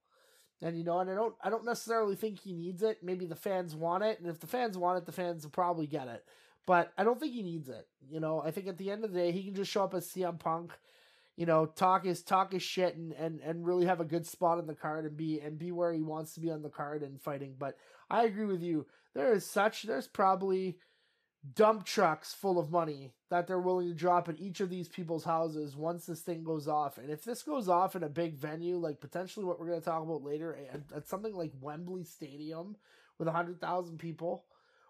[0.62, 3.02] And you know, and I don't, I don't necessarily think he needs it.
[3.02, 5.87] Maybe the fans want it, and if the fans want it, the fans will probably
[5.87, 6.24] get it.
[6.66, 7.87] But I don't think he needs it.
[8.11, 9.94] You know, I think at the end of the day, he can just show up
[9.94, 10.72] as CM Punk
[11.38, 14.59] you know, talk his talk his shit and, and and really have a good spot
[14.59, 17.05] on the card and be and be where he wants to be on the card
[17.05, 17.55] and fighting.
[17.57, 17.77] But
[18.11, 18.87] I agree with you.
[19.14, 20.79] There is such there's probably
[21.55, 25.22] dump trucks full of money that they're willing to drop at each of these people's
[25.22, 26.98] houses once this thing goes off.
[26.98, 29.85] And if this goes off in a big venue, like potentially what we're going to
[29.85, 32.74] talk about later, at, at something like Wembley Stadium
[33.16, 34.44] with 100,000 people,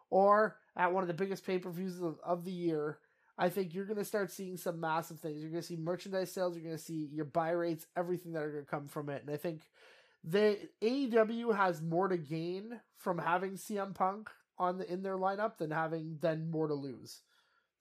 [0.08, 3.00] or at one of the biggest pay per views of, of the year,
[3.38, 5.40] I think you're going to start seeing some massive things.
[5.40, 6.56] You're going to see merchandise sales.
[6.56, 9.22] You're going to see your buy rates, everything that are going to come from it.
[9.24, 9.62] And I think
[10.24, 15.58] the AEW has more to gain from having CM Punk on the in their lineup
[15.58, 17.20] than having then more to lose.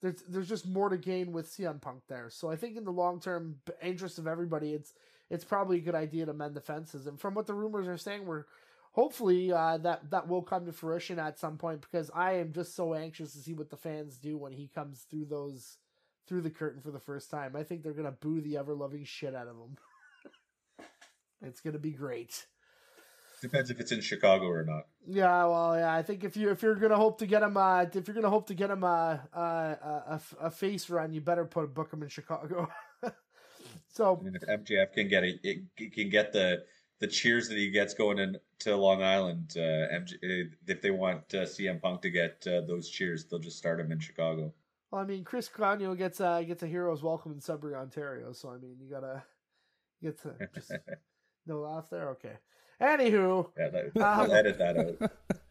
[0.00, 2.30] There's there's just more to gain with CM Punk there.
[2.30, 4.94] So I think in the long term interest of everybody, it's
[5.28, 7.08] it's probably a good idea to mend the fences.
[7.08, 8.44] And from what the rumors are saying, we're
[8.92, 12.74] hopefully uh, that that will come to fruition at some point because I am just
[12.74, 15.76] so anxious to see what the fans do when he comes through those
[16.26, 17.56] through the curtain for the first time.
[17.56, 19.76] I think they're gonna boo the ever loving shit out of him.
[21.40, 22.46] It's gonna be great.
[23.40, 24.86] Depends if it's in Chicago or not.
[25.06, 25.94] Yeah, well, yeah.
[25.94, 28.28] I think if you if you're gonna hope to get him, uh, if you're gonna
[28.28, 31.92] hope to get him uh, uh, a, a, a face run, you better put book
[31.92, 32.68] him in Chicago.
[33.88, 36.64] so I mean, if MJF can get it, it can get the
[37.00, 39.54] the cheers that he gets going into Long Island.
[39.56, 43.38] Uh, MJ, uh, if they want uh, CM Punk to get uh, those cheers, they'll
[43.38, 44.52] just start him in Chicago.
[44.90, 48.32] Well, I mean, Chris Cronio gets uh gets a hero's welcome in Sudbury, Ontario.
[48.32, 49.22] So I mean, you gotta
[50.02, 50.72] get to just
[51.46, 52.10] no laugh there.
[52.10, 52.38] Okay.
[52.80, 55.12] Anywho, yeah, that, Um, I'll edit that out.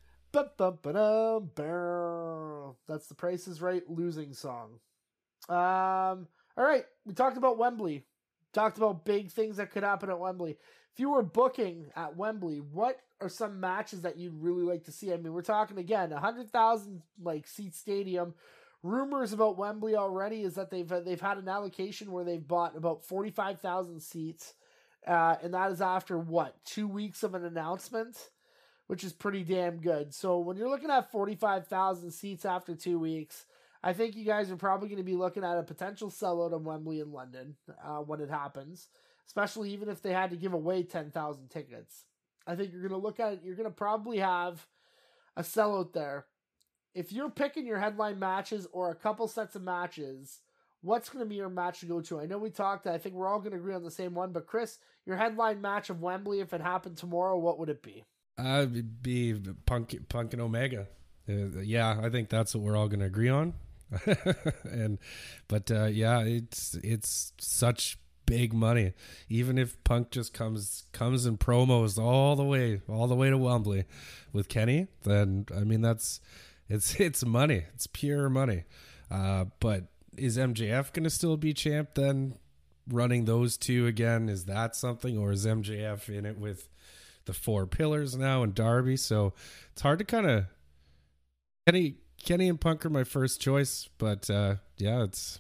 [2.88, 4.80] That's the Price is Right losing song.
[5.50, 6.28] Um.
[6.58, 8.04] All right, we talked about Wembley.
[8.54, 10.58] Talked about big things that could happen at Wembley.
[10.94, 14.92] If you were booking at Wembley, what are some matches that you'd really like to
[14.92, 15.14] see?
[15.14, 18.34] I mean, we're talking again, a hundred thousand like seat stadium.
[18.84, 23.04] Rumors about Wembley already is that they've they've had an allocation where they've bought about
[23.04, 24.54] forty five thousand seats,
[25.06, 28.30] uh, and that is after what two weeks of an announcement
[28.88, 30.14] which is pretty damn good.
[30.14, 33.46] So when you're looking at 45,000 seats after two weeks,
[33.88, 36.66] I think you guys are probably going to be looking at a potential sellout of
[36.66, 38.90] Wembley in London uh, when it happens,
[39.28, 42.04] especially even if they had to give away 10,000 tickets.
[42.46, 44.68] I think you're going to look at it, you're going to probably have
[45.38, 46.26] a sellout there.
[46.94, 50.42] If you're picking your headline matches or a couple sets of matches,
[50.82, 52.20] what's going to be your match to go to?
[52.20, 54.34] I know we talked, I think we're all going to agree on the same one,
[54.34, 58.04] but Chris, your headline match of Wembley, if it happened tomorrow, what would it be?
[58.38, 59.34] It'd be
[59.66, 60.90] Punk, Punk and Omega.
[61.30, 63.54] Uh, yeah, I think that's what we're all going to agree on.
[64.64, 65.00] and,
[65.48, 68.94] but uh, yeah, it's it's such big money.
[69.30, 73.38] Even if Punk just comes comes in promos all the way all the way to
[73.38, 73.86] Wembley
[74.34, 76.20] with Kenny, then I mean that's
[76.70, 77.66] it's it's money.
[77.74, 78.66] It's pure money.
[79.10, 79.86] Uh, but
[80.18, 82.38] is MJF going to still be champ then?
[82.90, 86.70] Running those two again, is that something, or is MJF in it with?
[87.28, 88.98] the four pillars now and Darby.
[88.98, 89.34] So
[89.72, 90.46] it's hard to kind of
[91.68, 95.40] Kenny Kenny and Punk are my first choice, but uh yeah, it's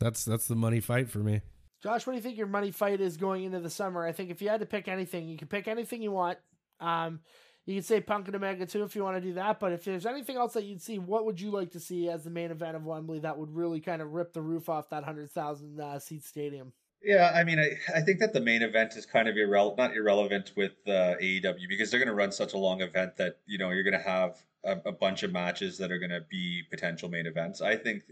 [0.00, 1.42] that's that's the money fight for me.
[1.82, 4.04] Josh, what do you think your money fight is going into the summer?
[4.04, 6.38] I think if you had to pick anything, you can pick anything you want.
[6.80, 7.20] Um,
[7.66, 9.60] you can say Punk and Omega too if you want to do that.
[9.60, 12.24] But if there's anything else that you'd see, what would you like to see as
[12.24, 15.04] the main event of Wembley that would really kind of rip the roof off that
[15.04, 16.72] hundred thousand uh, seat stadium?
[17.02, 19.96] Yeah, I mean, I, I think that the main event is kind of irrelevant, not
[19.96, 23.58] irrelevant with uh, AEW because they're going to run such a long event that you
[23.58, 26.62] know you're going to have a, a bunch of matches that are going to be
[26.70, 27.60] potential main events.
[27.60, 28.02] I think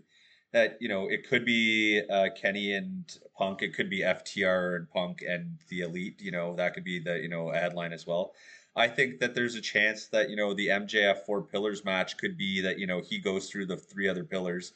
[0.52, 3.04] that you know it could be uh, Kenny and
[3.36, 6.20] Punk, it could be FTR and Punk and the Elite.
[6.20, 8.32] You know that could be the you know headline as well.
[8.74, 12.36] I think that there's a chance that you know the MJF four pillars match could
[12.36, 14.72] be that you know he goes through the three other pillars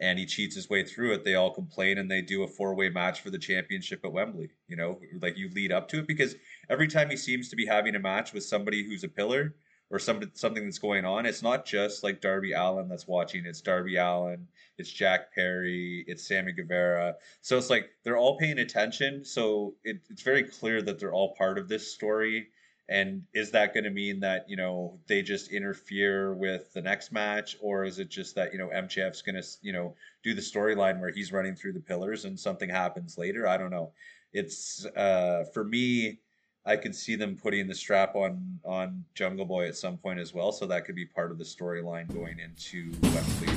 [0.00, 2.74] and he cheats his way through it, they all complain and they do a four
[2.74, 4.50] way match for the championship at Wembley.
[4.66, 6.36] You know, like you lead up to it because
[6.70, 9.54] every time he seems to be having a match with somebody who's a pillar
[9.90, 13.44] or somebody, something that's going on, it's not just like Darby Allin that's watching.
[13.44, 14.46] It's Darby Allin,
[14.78, 17.16] it's Jack Perry, it's Sammy Guevara.
[17.40, 19.24] So it's like they're all paying attention.
[19.24, 22.48] So it, it's very clear that they're all part of this story.
[22.88, 27.12] And is that going to mean that you know they just interfere with the next
[27.12, 30.40] match, or is it just that you know MJF's going to you know do the
[30.40, 33.46] storyline where he's running through the pillars and something happens later?
[33.46, 33.92] I don't know.
[34.32, 36.18] It's uh, for me.
[36.66, 40.34] I could see them putting the strap on on Jungle Boy at some point as
[40.34, 43.54] well, so that could be part of the storyline going into Wembley.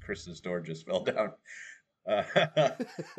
[0.00, 1.32] Chris's door just fell down.
[2.06, 2.22] Uh,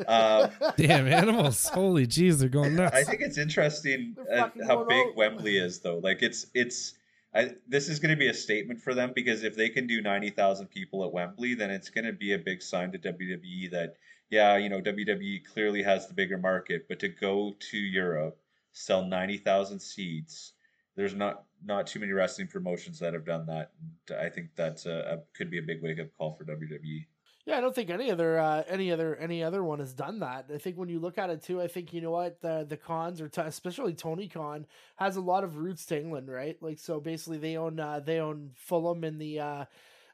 [0.07, 1.67] um, Damn animals!
[1.67, 2.95] Holy jeez, they're going nuts.
[2.95, 5.15] I think it's interesting They're uh, fucking how big out.
[5.15, 5.97] Wembley is, though.
[5.97, 6.93] Like it's it's.
[7.33, 10.01] I, this is going to be a statement for them because if they can do
[10.01, 13.71] ninety thousand people at Wembley, then it's going to be a big sign to WWE
[13.71, 13.95] that
[14.31, 18.37] yeah, you know WWE clearly has the bigger market, but to go to Europe,
[18.71, 20.53] sell ninety thousand seats,
[20.95, 23.71] there's not not too many wrestling promotions that have done that.
[24.19, 26.45] I think a could be a big wake up call for.
[26.45, 27.05] WWE.
[27.45, 30.45] Yeah, I don't think any other uh, any other any other one has done that.
[30.53, 32.77] I think when you look at it too, I think you know what the the
[32.77, 34.67] Khans or t- especially Tony Khan
[34.97, 36.55] has a lot of roots to England, right?
[36.61, 39.65] Like so, basically they own uh, they own Fulham in the uh,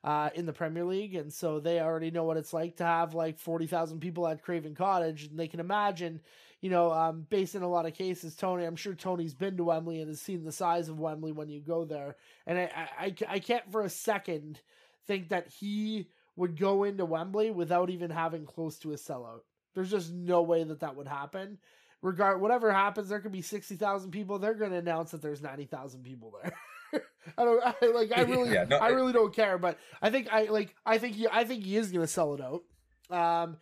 [0.06, 3.14] uh, in the Premier League, and so they already know what it's like to have
[3.14, 6.22] like forty thousand people at Craven Cottage, and they can imagine.
[6.62, 9.64] You know, um, based in a lot of cases, Tony, I'm sure Tony's been to
[9.66, 12.16] Wembley and has seen the size of Wembley when you go there.
[12.48, 14.60] And I, I, I, can't for a second
[15.06, 19.42] think that he would go into Wembley without even having close to a sellout.
[19.76, 21.60] There's just no way that that would happen.
[22.02, 24.40] Regard whatever happens, there could be sixty thousand people.
[24.40, 26.54] They're going to announce that there's ninety thousand people there.
[27.38, 28.12] I don't I, like.
[28.16, 29.58] I really, Yeah, no, I I- really don't care.
[29.58, 30.76] But I think I like.
[30.86, 31.28] I think he.
[31.28, 32.64] I think he is going to sell it out.
[33.10, 33.58] Um,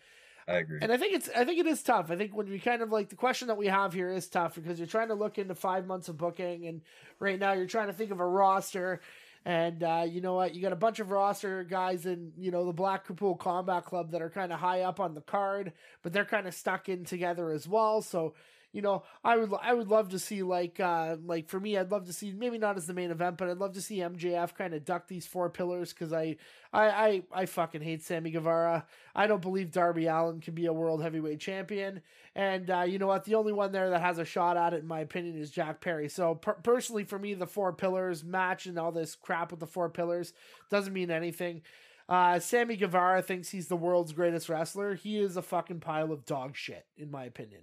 [0.48, 0.80] I agree.
[0.82, 2.12] And I think it's I think it is tough.
[2.12, 4.56] I think when we kind of like the question that we have here is tough
[4.56, 6.82] because you're trying to look into five months of booking, and
[7.20, 9.02] right now you're trying to think of a roster.
[9.44, 10.56] And uh, you know what?
[10.56, 14.22] You got a bunch of roster guys in you know the Blackpool Combat Club that
[14.22, 15.74] are kind of high up on the card,
[16.04, 18.04] but they're kind of stuck in together as well.
[18.04, 18.36] So
[18.76, 21.92] you know, I would I would love to see like uh like for me, I'd
[21.92, 24.54] love to see maybe not as the main event, but I'd love to see MJF
[24.54, 26.36] kind of duck these four pillars because I,
[26.74, 28.86] I I I fucking hate Sammy Guevara.
[29.16, 32.02] I don't believe Darby Allin can be a world heavyweight champion,
[32.36, 33.24] and uh, you know what?
[33.24, 35.80] The only one there that has a shot at it, in my opinion, is Jack
[35.80, 36.10] Perry.
[36.10, 39.68] So per- personally, for me, the four pillars match and all this crap with the
[39.68, 40.34] four pillars
[40.70, 41.62] doesn't mean anything.
[42.08, 44.94] Uh, Sammy Guevara thinks he's the world's greatest wrestler.
[44.94, 47.62] He is a fucking pile of dog shit, in my opinion.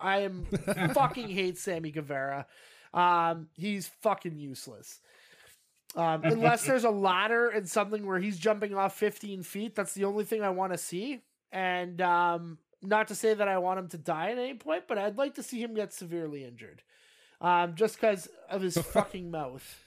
[0.00, 0.44] I am
[0.94, 2.46] fucking hate Sammy Guevara.
[2.94, 5.00] Um, he's fucking useless.
[5.96, 10.04] Um, unless there's a ladder and something where he's jumping off 15 feet, that's the
[10.04, 11.20] only thing I want to see.
[11.50, 14.98] And um, not to say that I want him to die at any point, but
[14.98, 16.82] I'd like to see him get severely injured,
[17.40, 19.84] um, just because of his fucking mouth.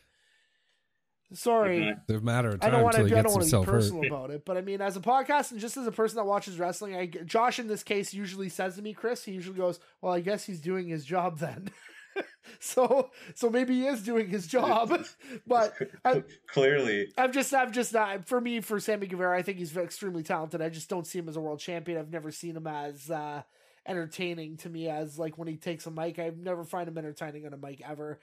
[1.33, 1.95] Sorry.
[2.07, 3.01] The matter of I don't time want to.
[3.03, 3.71] I don't want to be himself hurt.
[3.71, 6.25] personal about it, but I mean, as a podcast and just as a person that
[6.25, 9.79] watches wrestling, I Josh in this case usually says to me, Chris, he usually goes,
[10.01, 11.69] "Well, I guess he's doing his job then."
[12.59, 15.05] so, so maybe he is doing his job,
[15.47, 15.73] but
[16.05, 18.27] I, Clearly, I'm just, I'm just not.
[18.27, 20.61] For me, for Sammy Guevara, I think he's extremely talented.
[20.61, 21.97] I just don't see him as a world champion.
[21.97, 23.43] I've never seen him as uh,
[23.85, 26.19] entertaining to me as like when he takes a mic.
[26.19, 28.19] I never find him entertaining on a mic ever.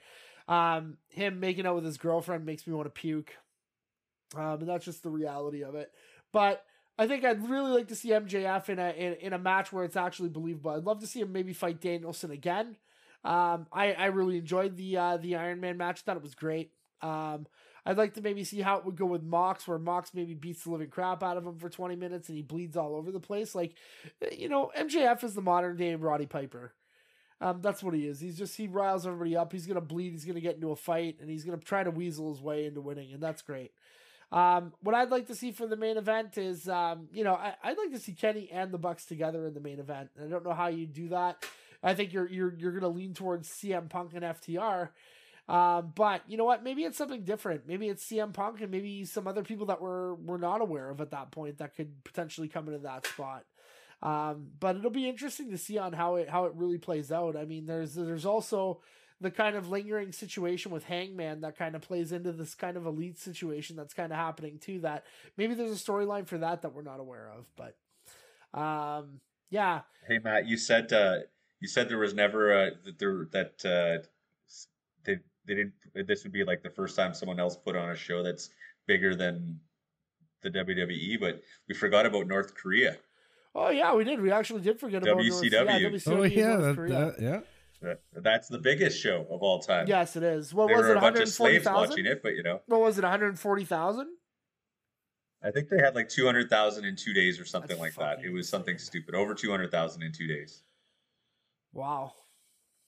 [0.47, 3.33] Um, him making out with his girlfriend makes me want to puke.
[4.35, 5.91] Um, and that's just the reality of it.
[6.31, 6.63] But
[6.97, 9.83] I think I'd really like to see MJF in a in, in a match where
[9.83, 10.71] it's actually believable.
[10.71, 12.77] I'd love to see him maybe fight Danielson again.
[13.23, 16.01] Um, I I really enjoyed the uh, the Iron Man match.
[16.01, 16.71] Thought it was great.
[17.01, 17.47] Um,
[17.85, 20.63] I'd like to maybe see how it would go with Mox, where Mox maybe beats
[20.63, 23.19] the living crap out of him for 20 minutes and he bleeds all over the
[23.19, 23.55] place.
[23.55, 23.73] Like,
[24.31, 26.73] you know, MJF is the modern day Roddy Piper.
[27.41, 28.19] Um, that's what he is.
[28.19, 29.51] He's just he riles everybody up.
[29.51, 30.11] He's gonna bleed.
[30.11, 32.81] He's gonna get into a fight, and he's gonna try to weasel his way into
[32.81, 33.71] winning, and that's great.
[34.31, 37.55] Um, what I'd like to see for the main event is, um, you know, I,
[37.63, 40.11] I'd like to see Kenny and the Bucks together in the main event.
[40.23, 41.43] I don't know how you do that.
[41.83, 44.89] I think you're you're you're gonna lean towards CM Punk and FTR.
[45.49, 46.63] Um, but you know what?
[46.63, 47.67] Maybe it's something different.
[47.67, 51.01] Maybe it's CM Punk and maybe some other people that we're we're not aware of
[51.01, 53.45] at that point that could potentially come into that spot.
[54.01, 57.35] Um, but it'll be interesting to see on how it how it really plays out.
[57.35, 58.81] I mean, there's there's also
[59.19, 62.87] the kind of lingering situation with Hangman that kind of plays into this kind of
[62.87, 64.79] elite situation that's kind of happening too.
[64.79, 65.05] That
[65.37, 67.45] maybe there's a storyline for that that we're not aware of.
[67.55, 69.19] But um,
[69.51, 71.17] yeah, hey Matt, you said uh,
[71.59, 74.03] you said there was never a that there that uh,
[75.03, 75.73] they they didn't.
[76.07, 78.49] This would be like the first time someone else put on a show that's
[78.87, 79.59] bigger than
[80.41, 82.97] the WWE, but we forgot about North Korea.
[83.55, 84.21] Oh yeah, we did.
[84.21, 85.51] We actually did forget about North, WCW.
[85.51, 86.91] yeah, WCW Oh yeah, North that, Korea.
[87.17, 87.43] that,
[87.83, 87.93] yeah.
[88.13, 89.87] That's the biggest show of all time.
[89.87, 90.53] Yes, it is.
[90.53, 90.97] What there was were it?
[90.97, 93.03] a bunch of hundred forty slaves watching it, but you know, What was it?
[93.03, 94.07] One hundred forty thousand.
[95.43, 97.95] I think they had like two hundred thousand in two days or something That's like
[97.95, 98.17] that.
[98.17, 100.61] fucking It was something stupid, over two hundred thousand in two days.
[101.73, 102.13] Wow.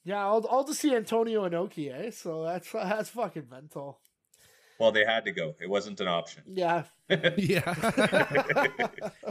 [0.05, 2.11] Yeah, I'll just see Antonio Inoki, eh?
[2.11, 3.99] So that's that's fucking mental.
[4.80, 5.55] Well, they had to go.
[5.61, 6.43] It wasn't an option.
[6.47, 6.84] Yeah.
[7.38, 7.74] Yeah.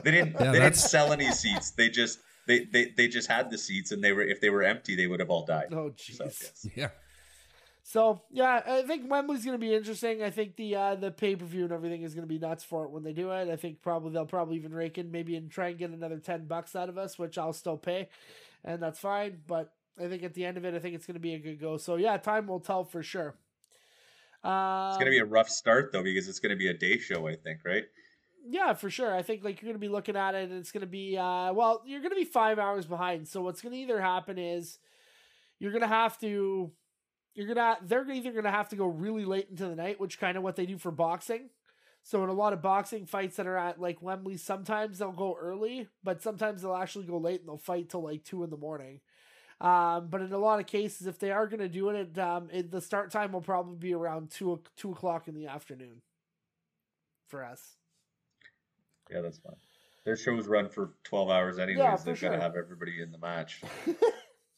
[0.04, 0.36] They didn't.
[0.38, 1.70] Yeah, they didn't sell any seats.
[1.72, 4.62] They just they, they they just had the seats, and they were if they were
[4.62, 5.68] empty, they would have all died.
[5.72, 6.42] Oh So, jeez.
[6.42, 6.66] yes.
[6.76, 6.88] yeah.
[7.84, 10.22] So yeah, I think Wembley's gonna be interesting.
[10.22, 12.84] I think the uh, the pay per view and everything is gonna be nuts for
[12.84, 13.48] it when they do it.
[13.50, 16.46] I think probably they'll probably even rake in maybe and try and get another ten
[16.46, 18.08] bucks out of us, which I'll still pay,
[18.64, 19.40] and that's fine.
[19.46, 21.60] But I think at the end of it, I think it's gonna be a good
[21.60, 21.76] go.
[21.76, 23.34] So yeah, time will tell for sure.
[24.44, 27.26] Uh, It's gonna be a rough start though because it's gonna be a day show.
[27.26, 27.84] I think, right?
[28.44, 29.14] Yeah, for sure.
[29.14, 31.82] I think like you're gonna be looking at it, and it's gonna be uh, well,
[31.86, 33.28] you're gonna be five hours behind.
[33.28, 34.78] So what's gonna either happen is
[35.58, 36.72] you're gonna have to,
[37.34, 40.36] you're gonna they're either gonna have to go really late into the night, which kind
[40.36, 41.50] of what they do for boxing.
[42.02, 45.36] So in a lot of boxing fights that are at like Wembley, sometimes they'll go
[45.40, 48.56] early, but sometimes they'll actually go late and they'll fight till like two in the
[48.56, 48.98] morning.
[49.62, 52.18] Um, but in a lot of cases, if they are going to do it, it,
[52.18, 56.02] um, it, the start time will probably be around two two o'clock in the afternoon
[57.28, 57.76] for us.
[59.10, 59.54] Yeah, that's fine.
[60.04, 61.78] Their shows run for twelve hours anyways.
[61.78, 62.30] Yeah, They've sure.
[62.30, 63.62] got to have everybody in the match.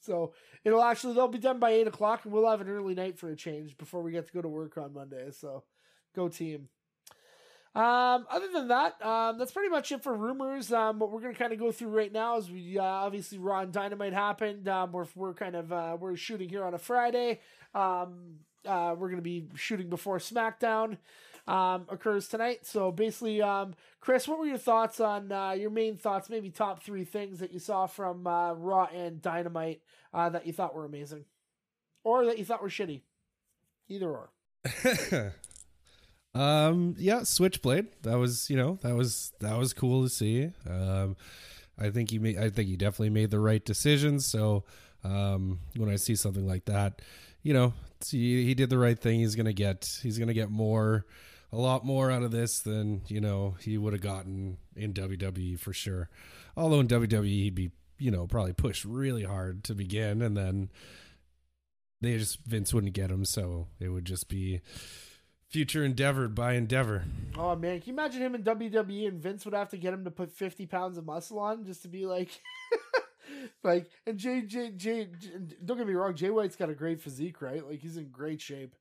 [0.05, 0.35] So
[0.65, 3.31] it'll actually they'll be done by eight o'clock, and we'll have an early night for
[3.31, 5.31] a change before we get to go to work on Monday.
[5.31, 5.65] So
[6.15, 6.69] go team.
[7.75, 10.73] Um, other than that, um, that's pretty much it for rumors.
[10.73, 13.61] Um, what we're gonna kind of go through right now is we uh, obviously Raw
[13.61, 14.69] and Dynamite happened.
[14.69, 17.41] Um, we're we're kind of uh, we're shooting here on a Friday.
[17.75, 20.99] Um, uh, we're gonna be shooting before SmackDown.
[21.47, 22.65] um, occurs tonight.
[22.67, 26.31] So basically, um, Chris, what were your thoughts on uh, your main thoughts?
[26.31, 29.83] Maybe top three things that you saw from uh, Raw and Dynamite
[30.15, 31.25] uh, that you thought were amazing,
[32.03, 33.03] or that you thought were shitty.
[33.89, 34.31] Either or.
[36.35, 37.87] um yeah switchblade.
[38.03, 40.51] That was you know that was that was cool to see.
[40.69, 41.17] Um
[41.77, 44.63] i think he made i think he definitely made the right decisions so
[45.03, 47.03] um when i see something like that
[47.43, 47.73] you know
[48.11, 49.21] he, he did the right thing.
[49.21, 51.07] He's gonna get he's gonna get more
[51.53, 55.59] a lot more out of this than you know he would have gotten in wwe
[55.59, 56.09] for sure.
[56.57, 60.71] Although in wwe he'd be you know probably pushed really hard to begin and then
[62.01, 63.25] they just vince wouldn't get him.
[63.25, 64.61] So it would just be
[65.55, 67.05] future endeavored by endeavor
[67.37, 70.05] Oh man, can you imagine him in WWE and Vince would have to get him
[70.05, 72.29] to put fifty pounds of muscle on just to be like,
[73.65, 75.31] like, and Jay, Jay, Jay, J-
[75.65, 77.69] don't get me wrong, Jay White's got a great physique, right?
[77.69, 78.75] Like he's in great shape.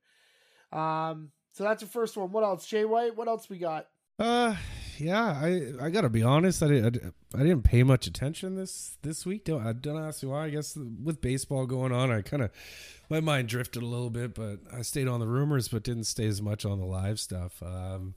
[0.71, 2.32] Um, so that's the first one.
[2.32, 2.65] What else?
[2.65, 3.15] Jay White.
[3.15, 3.88] What else we got?
[4.19, 4.55] Uh,
[4.98, 6.64] yeah, I I gotta be honest.
[6.64, 9.46] I didn't I, didn't pay much attention this this week.
[9.46, 10.46] Don't I don't ask you why.
[10.46, 12.52] I guess with baseball going on, I kind of
[13.10, 16.28] my mind drifted a little bit, but I stayed on the rumors, but didn't stay
[16.28, 17.62] as much on the live stuff.
[17.62, 18.16] Um,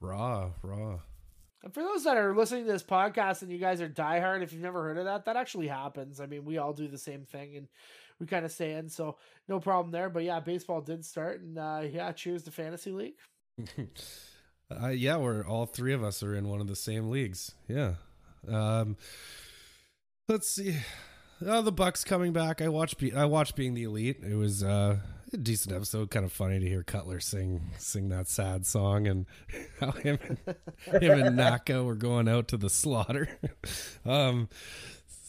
[0.00, 1.00] raw, raw.
[1.62, 4.52] And for those that are listening to this podcast and you guys are diehard, if
[4.52, 6.20] you've never heard of that, that actually happens.
[6.20, 7.68] I mean, we all do the same thing and
[8.18, 9.16] we kind of stay in, so
[9.48, 10.08] no problem there.
[10.10, 13.14] But yeah, baseball did start, and uh, yeah, cheers to fantasy league.
[14.70, 17.52] Uh, yeah, we're all three of us are in one of the same leagues.
[17.66, 17.94] Yeah.
[18.48, 18.96] Um,
[20.28, 20.76] let's see.
[21.44, 22.60] Oh, the Bucks coming back.
[22.60, 22.98] I watched.
[22.98, 24.18] Be- I watched being the elite.
[24.22, 24.98] It was uh,
[25.32, 26.10] a decent episode.
[26.10, 29.26] Kind of funny to hear Cutler sing sing that sad song and
[29.80, 33.28] how him and, him and Naka were going out to the slaughter.
[34.04, 34.48] um,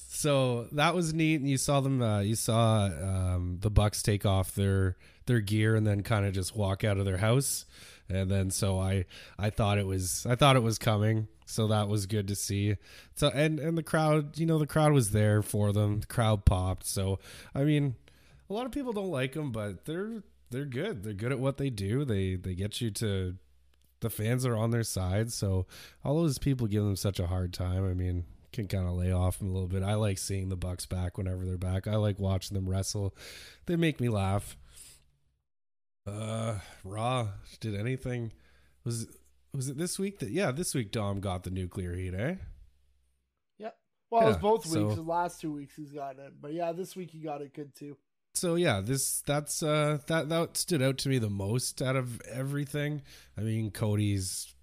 [0.09, 1.39] so that was neat.
[1.39, 2.01] And you saw them.
[2.01, 6.33] Uh, you saw um, the Bucks take off their their gear and then kind of
[6.33, 7.65] just walk out of their house
[8.13, 9.05] and then so I
[9.37, 12.75] I thought it was I thought it was coming, so that was good to see.
[13.15, 16.01] So and and the crowd, you know, the crowd was there for them.
[16.01, 16.85] The crowd popped.
[16.85, 17.19] So
[17.55, 17.95] I mean,
[18.49, 21.03] a lot of people don't like them, but they're they're good.
[21.03, 22.05] They're good at what they do.
[22.05, 23.35] They they get you to
[24.01, 25.31] the fans are on their side.
[25.31, 25.65] So
[26.03, 27.89] all those people give them such a hard time.
[27.89, 29.83] I mean, can kind of lay off them a little bit.
[29.83, 31.87] I like seeing the Bucks back whenever they're back.
[31.87, 33.15] I like watching them wrestle.
[33.65, 34.57] They make me laugh.
[36.05, 37.27] Uh, Raw
[37.59, 38.31] did anything?
[38.83, 39.07] Was
[39.53, 40.29] was it this week that?
[40.31, 42.35] Yeah, this week Dom got the nuclear heat, eh?
[43.59, 43.77] Yep.
[44.09, 44.95] Well, it was Yeah, both so- weeks.
[44.95, 47.75] The last two weeks he's gotten it, but yeah, this week he got it good
[47.75, 47.97] too.
[48.33, 52.19] So yeah, this that's uh that that stood out to me the most out of
[52.21, 53.01] everything.
[53.37, 54.53] I mean, Cody's.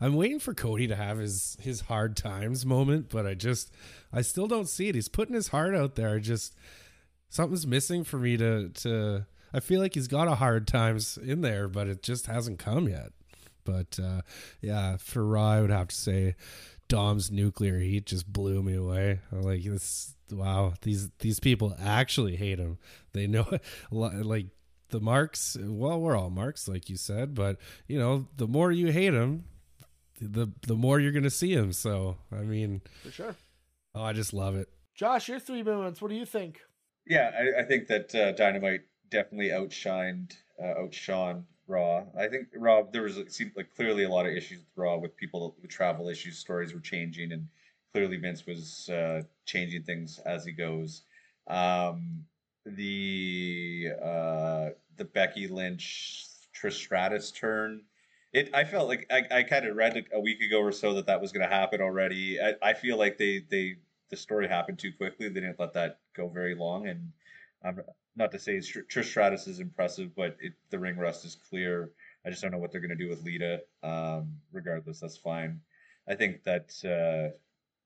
[0.00, 3.72] I'm waiting for Cody to have his his hard times moment, but I just
[4.12, 4.94] I still don't see it.
[4.94, 6.10] He's putting his heart out there.
[6.14, 6.54] I just
[7.30, 9.26] something's missing for me to to.
[9.54, 12.88] I feel like he's got a hard times in there, but it just hasn't come
[12.88, 13.12] yet.
[13.64, 14.20] But uh
[14.60, 16.34] yeah, for Raw, I would have to say
[16.88, 19.20] Dom's nuclear heat just blew me away.
[19.32, 22.78] I'm like this wow, these these people actually hate him.
[23.12, 23.46] They know
[23.90, 24.48] like
[24.90, 28.92] the marks, well, we're all marks like you said, but you know, the more you
[28.92, 29.44] hate him,
[30.20, 31.72] the the more you're going to see him.
[31.72, 33.36] So, I mean, For sure.
[33.94, 34.68] oh, I just love it.
[34.94, 36.00] Josh, your three moments.
[36.02, 36.60] What do you think?
[37.06, 38.82] Yeah, I, I think that uh, Dynamite
[39.14, 42.02] definitely outshined, uh, outshone Raw.
[42.18, 44.96] I think Raw there was it seemed like clearly a lot of issues with Raw
[44.98, 46.36] with people with travel issues.
[46.36, 47.48] Stories were changing, and
[47.92, 51.02] clearly Vince was uh, changing things as he goes.
[51.46, 52.26] Um,
[52.66, 57.82] the uh, the Becky Lynch Trish Stratus turn.
[58.32, 61.06] It, I felt like I, I kind of read a week ago or so that
[61.06, 62.40] that was going to happen already.
[62.40, 63.76] I, I feel like they, they
[64.10, 65.28] the story happened too quickly.
[65.28, 67.12] They didn't let that go very long, and
[67.64, 67.80] I'm
[68.16, 71.90] not to say Tr- Trish Stratus is impressive, but it, the ring rust is clear.
[72.24, 73.60] I just don't know what they're going to do with Lita.
[73.82, 75.60] Um, regardless, that's fine.
[76.08, 77.36] I think that uh,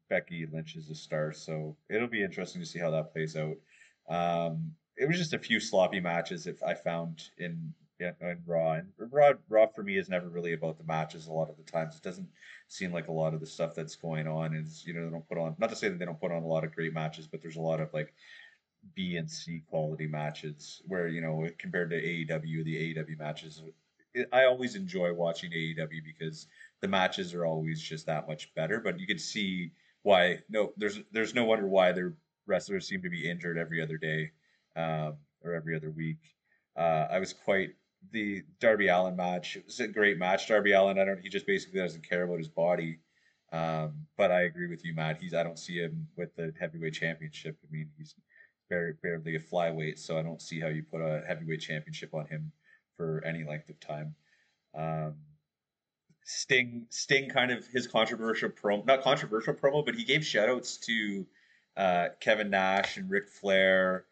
[0.08, 3.56] Becky Lynch is a star, so it'll be interesting to see how that plays out.
[4.08, 8.74] Um, it was just a few sloppy matches if I found in in, in Raw,
[8.74, 11.26] and Raw Raw for me is never really about the matches.
[11.26, 12.28] A lot of the times, it doesn't
[12.68, 15.28] seem like a lot of the stuff that's going on is you know they don't
[15.28, 15.56] put on.
[15.58, 17.56] Not to say that they don't put on a lot of great matches, but there's
[17.56, 18.14] a lot of like
[18.94, 23.62] B and C quality matches where you know compared to AEW, the AEW matches.
[24.14, 26.46] it- I always enjoy watching AEW because
[26.80, 28.80] the matches are always just that much better.
[28.80, 29.72] But you can see
[30.02, 30.40] why.
[30.48, 32.14] No, there's there's no wonder why their
[32.46, 34.32] wrestlers seem to be injured every other day
[34.76, 36.18] um, or every other week.
[36.76, 37.70] Uh, I was quite
[38.12, 39.56] the Darby Allin match.
[39.56, 40.48] It was a great match.
[40.48, 41.20] Darby Allin, I don't.
[41.20, 43.00] He just basically doesn't care about his body.
[43.52, 45.20] Um, but I agree with you, Matt.
[45.20, 45.34] He's.
[45.34, 47.56] I don't see him with the heavyweight championship.
[47.62, 48.14] I mean, he's
[48.68, 52.52] barely, a flyweight, so I don't see how you put a heavyweight championship on him
[52.96, 54.14] for any length of time.
[54.74, 55.14] Um,
[56.24, 61.26] Sting, Sting, kind of his controversial promo, not controversial promo, but he gave shoutouts to
[61.76, 64.04] uh, Kevin Nash and Ric Flair.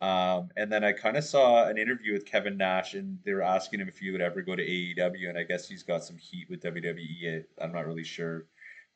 [0.00, 3.42] Um, and then I kind of saw an interview with Kevin Nash, and they were
[3.42, 6.16] asking him if he would ever go to AEW, and I guess he's got some
[6.16, 7.44] heat with WWE.
[7.60, 8.44] I'm not really sure,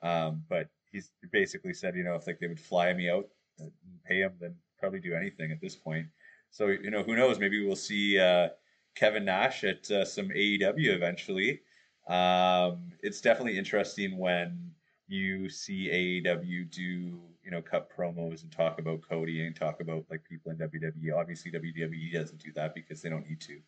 [0.03, 3.27] um, but he's basically said, you know, if like they would fly me out,
[3.59, 3.73] and
[4.05, 6.07] pay him, then probably do anything at this point.
[6.51, 7.39] So you know, who knows?
[7.39, 8.49] Maybe we'll see uh,
[8.95, 11.61] Kevin Nash at uh, some AEW eventually.
[12.09, 14.71] Um, it's definitely interesting when
[15.07, 20.05] you see AEW do you know cut promos and talk about Cody and talk about
[20.11, 21.17] like people in WWE.
[21.17, 23.61] Obviously, WWE doesn't do that because they don't need to.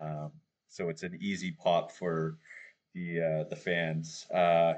[0.00, 0.32] Um,
[0.68, 2.38] so it's an easy pop for
[2.94, 4.26] the uh, the fans.
[4.32, 4.74] Uh,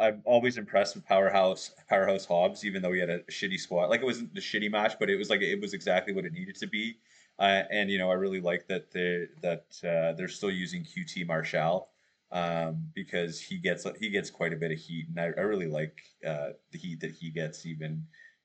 [0.00, 3.90] I'm always impressed with Powerhouse Powerhouse Hobbs, even though he had a shitty squat.
[3.90, 6.32] Like it wasn't the shitty match, but it was like it was exactly what it
[6.32, 6.98] needed to be.
[7.38, 11.26] Uh, and you know, I really like that they that uh, they're still using QT
[11.26, 11.88] Marshall
[12.32, 15.68] um, because he gets he gets quite a bit of heat, and I, I really
[15.68, 17.66] like uh, the heat that he gets.
[17.66, 18.04] Even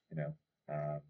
[0.09, 0.33] you know,
[0.69, 1.01] um,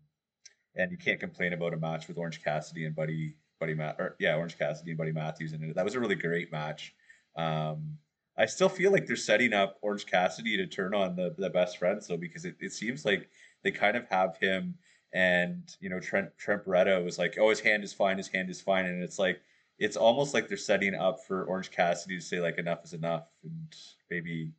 [0.76, 4.16] and you can't complain about a match with Orange Cassidy and Buddy Buddy Matt or
[4.20, 5.76] yeah Orange Cassidy and Buddy Matthews it.
[5.76, 6.94] That was a really great match.
[7.36, 7.98] Um,
[8.38, 11.78] I still feel like they're setting up Orange Cassidy to turn on the the best
[11.78, 13.30] friends though, because it, it seems like
[13.64, 14.76] they kind of have him
[15.14, 18.50] and you know Trent Trent Beretta was like, oh his hand is fine, his hand
[18.50, 19.42] is fine, and it's like
[19.80, 23.28] it's almost like they're setting up for Orange Cassidy to say like enough is enough
[23.44, 23.76] and
[24.10, 24.52] maybe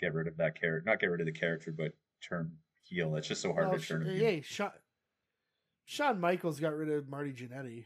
[0.00, 2.50] get rid of that character, not get rid of the character, but turn
[2.82, 3.14] heel.
[3.16, 4.02] It's just so hard Well, to turn.
[4.02, 4.26] Yeah, Sean, heel.
[4.26, 4.70] hey, Shawn,
[5.84, 7.84] Shawn Michaels got rid of Marty Jannetty.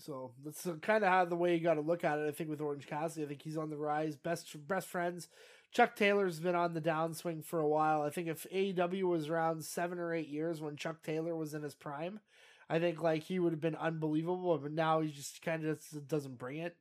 [0.00, 2.28] So that's kind of how the way you got to look at it.
[2.28, 4.16] I think with Orange Cassidy, I think he's on the rise.
[4.16, 5.28] Best best friends.
[5.72, 8.02] Chuck Taylor's been on the downswing for a while.
[8.02, 11.62] I think if AEW was around seven or eight years when Chuck Taylor was in
[11.62, 12.20] his prime,
[12.68, 14.58] I think like he would have been unbelievable.
[14.58, 16.76] But now he just kind of doesn't bring it,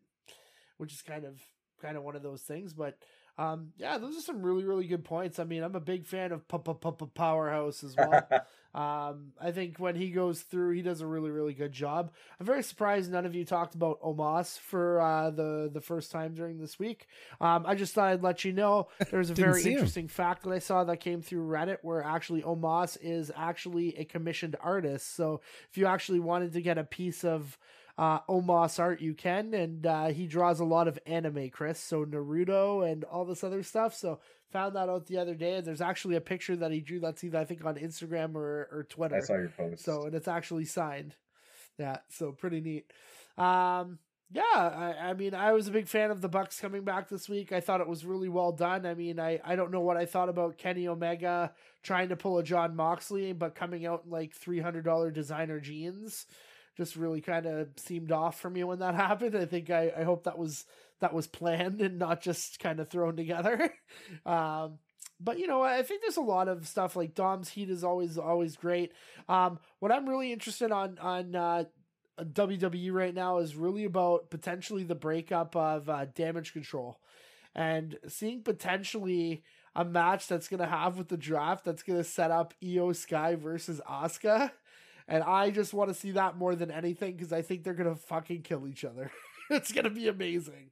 [0.77, 1.39] which is kind of
[1.81, 2.73] kind of one of those things.
[2.73, 2.97] But
[3.39, 5.39] um, yeah, those are some really really good points.
[5.39, 6.47] I mean, I'm a big fan of
[7.13, 8.27] Powerhouse as well.
[8.73, 12.11] Um, I think when he goes through, he does a really, really good job.
[12.39, 16.35] I'm very surprised none of you talked about Omos for uh, the the first time
[16.35, 17.07] during this week.
[17.41, 19.77] Um, I just thought I'd let you know there's a very see him.
[19.77, 24.05] interesting fact that I saw that came through Reddit, where actually Omos is actually a
[24.05, 25.15] commissioned artist.
[25.15, 27.57] So if you actually wanted to get a piece of
[27.99, 31.81] uh, Omos art, you can, and uh, he draws a lot of anime, Chris.
[31.81, 33.93] So Naruto and all this other stuff.
[33.93, 34.21] So
[34.53, 37.25] found that out the other day, and there's actually a picture that he drew that's
[37.25, 39.17] either I think on Instagram or or Twitter.
[39.17, 39.83] I saw your post.
[39.83, 41.15] So and it's actually signed.
[41.77, 42.89] Yeah, so pretty neat.
[43.37, 43.99] Um,
[44.31, 47.27] yeah, I, I mean, I was a big fan of the Bucks coming back this
[47.27, 47.51] week.
[47.51, 48.85] I thought it was really well done.
[48.85, 51.51] I mean, I I don't know what I thought about Kenny Omega
[51.83, 55.59] trying to pull a Jon Moxley, but coming out in like three hundred dollar designer
[55.59, 56.27] jeans
[56.79, 59.35] just really kind of seemed off for me when that happened.
[59.35, 60.65] I think I, I hope that was
[61.01, 63.73] that was planned and not just kind of thrown together.
[64.25, 64.79] um,
[65.19, 68.17] but you know, I think there's a lot of stuff like Dom's heat is always
[68.17, 68.93] always great.
[69.27, 71.65] Um, what I'm really interested on on uh,
[72.23, 76.97] WWE right now is really about potentially the breakup of uh, Damage Control,
[77.53, 79.43] and seeing potentially
[79.75, 83.81] a match that's gonna have with the draft that's gonna set up Iyo Sky versus
[83.85, 84.51] Asuka.
[85.09, 87.95] And I just want to see that more than anything because I think they're gonna
[87.95, 89.11] fucking kill each other.
[89.49, 90.69] it's gonna be amazing.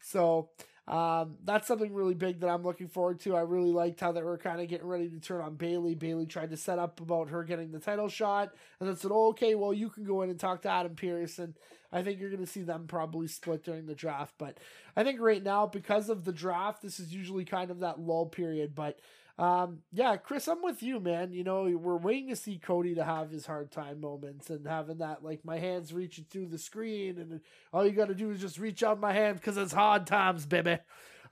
[0.00, 0.50] So
[0.86, 3.34] um, that's something really big that I'm looking forward to.
[3.34, 5.94] I really liked how they were kind of getting ready to turn on Bayley.
[5.94, 9.28] Bayley tried to set up about her getting the title shot, and then said, oh,
[9.28, 11.54] "Okay, well, you can go in and talk to Adam Pearce." And
[11.92, 14.34] I think you're going to see them probably split during the draft.
[14.38, 14.58] But
[14.96, 18.26] I think right now, because of the draft, this is usually kind of that lull
[18.26, 18.74] period.
[18.74, 18.98] But
[19.38, 21.32] um, yeah, Chris, I'm with you, man.
[21.32, 24.98] You know, we're waiting to see Cody to have his hard time moments and having
[24.98, 27.40] that, like, my hands reaching through the screen, and
[27.72, 30.46] all you got to do is just reach out my hand because it's hard times,
[30.46, 30.78] baby.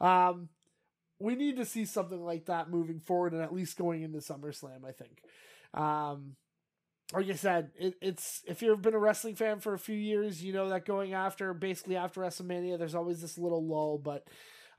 [0.01, 0.48] Um,
[1.18, 4.84] we need to see something like that moving forward and at least going into SummerSlam,
[4.86, 5.22] I think.
[5.74, 6.36] Um,
[7.12, 10.42] like I said, it, it's if you've been a wrestling fan for a few years,
[10.42, 14.26] you know that going after basically after WrestleMania, there's always this little lull, but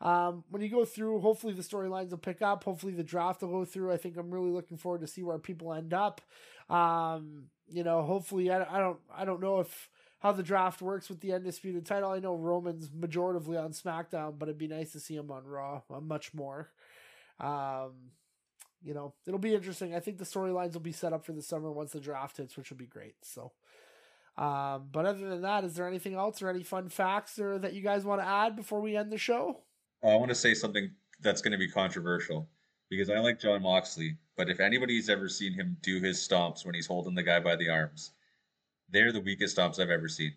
[0.02, 2.64] um, when you go through, hopefully the storylines will pick up.
[2.64, 3.92] Hopefully the draft will go through.
[3.92, 6.22] I think I'm really looking forward to see where people end up.
[6.70, 9.90] Um, you know, hopefully I, I don't I don't know if
[10.20, 12.12] how the draft works with the undisputed title.
[12.12, 15.82] I know Roman's majoritively on SmackDown, but it'd be nice to see him on Raw
[15.94, 16.70] uh, much more.
[17.40, 18.12] Um,
[18.84, 19.96] you know, it'll be interesting.
[19.96, 22.58] I think the storylines will be set up for the summer once the draft hits,
[22.58, 23.16] which will be great.
[23.22, 23.52] So,
[24.38, 27.74] um, but other than that, is there anything else or any fun facts or that
[27.74, 29.62] you guys want to add before we end the show?
[30.04, 30.92] I want to say something
[31.22, 32.50] that's going to be controversial
[32.90, 36.76] because I like Jon Moxley, but if anybody's ever seen him do his stomps when
[36.76, 38.12] he's holding the guy by the arms,
[38.90, 40.34] they're the weakest stomps I've ever seen.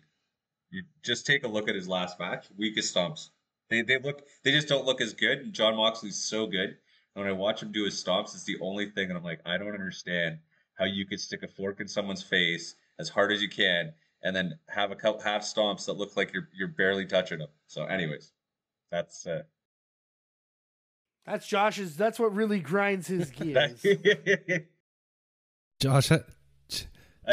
[0.69, 2.47] You just take a look at his last match.
[2.57, 3.29] Weakest stomps.
[3.69, 5.39] They they look they just don't look as good.
[5.39, 6.77] And Jon Moxley's so good.
[7.15, 9.41] And when I watch him do his stomps, it's the only thing, and I'm like,
[9.45, 10.39] I don't understand
[10.77, 13.93] how you could stick a fork in someone's face as hard as you can,
[14.23, 17.49] and then have a couple half stomps that look like you're you're barely touching them.
[17.67, 18.31] So, anyways,
[18.91, 19.43] that's uh,
[21.25, 21.97] That's Josh's.
[21.97, 23.83] That's what really grinds his gears.
[25.79, 26.21] Josh, I-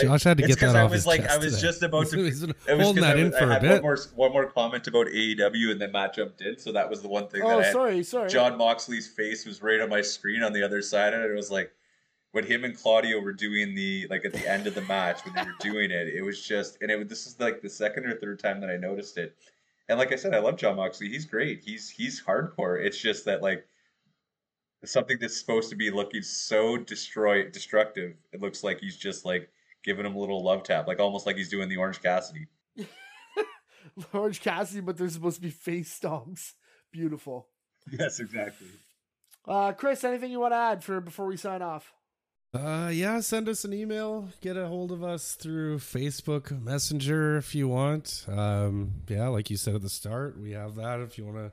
[0.00, 1.54] Josh had to it's get that 'cause I off was his like, chest I was
[1.56, 1.60] today.
[1.68, 2.24] just about to.
[2.24, 3.70] He's been It was holding 'cause that I, in for I a had bit.
[3.72, 7.02] one more one more comment about AEW, and then Matt jumped in, so that was
[7.02, 7.72] the one thing that oh, I had.
[7.74, 8.30] sorry, sorry.
[8.30, 11.30] Jon Moxley's face was right on my screen on the other side and it.
[11.30, 11.72] It was like
[12.30, 15.34] when him and Claudio were doing the like at the end of the match when
[15.34, 16.08] they were doing it.
[16.08, 18.78] It was just, and it this is like the second or third time that I
[18.78, 19.36] noticed it.
[19.90, 21.10] And like I said, I love Jon Moxley.
[21.10, 21.60] He's great.
[21.62, 22.82] He's he's hardcore.
[22.82, 23.66] It's just that like
[24.84, 28.14] something that's supposed to be looking so destroy destructive.
[28.32, 29.50] It looks like he's just like
[29.84, 32.46] giving him a little love tap, like almost like he's doing the Orange Cassidy.
[34.12, 36.52] Orange Cassidy, but there's supposed to be face stomps.
[36.90, 37.48] Beautiful.
[37.90, 38.68] Yes, exactly.
[39.46, 41.92] Uh, Chris, anything you want to add for before we sign off?
[42.54, 44.28] Uh, yeah, send us an email.
[44.42, 48.26] Get a hold of us through Facebook Messenger if you want.
[48.28, 51.00] Um, yeah, like you said at the start, we have that.
[51.00, 51.52] If you want to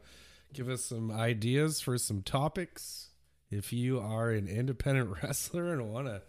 [0.53, 3.08] give us some ideas for some topics,
[3.49, 6.21] if you are an independent wrestler and want to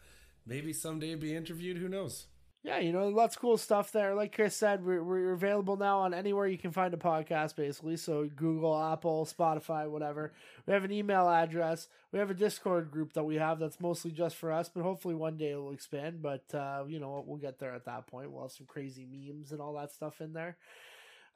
[0.46, 2.26] maybe someday be interviewed, who knows?
[2.62, 4.14] Yeah, you know, lots of cool stuff there.
[4.14, 7.96] Like Chris said, we're, we're available now on anywhere you can find a podcast, basically.
[7.96, 10.34] So Google, Apple, Spotify, whatever.
[10.66, 11.88] We have an email address.
[12.12, 15.14] We have a Discord group that we have that's mostly just for us, but hopefully
[15.14, 16.20] one day it'll expand.
[16.20, 18.30] But, uh, you know, we'll get there at that point.
[18.30, 20.58] We'll have some crazy memes and all that stuff in there.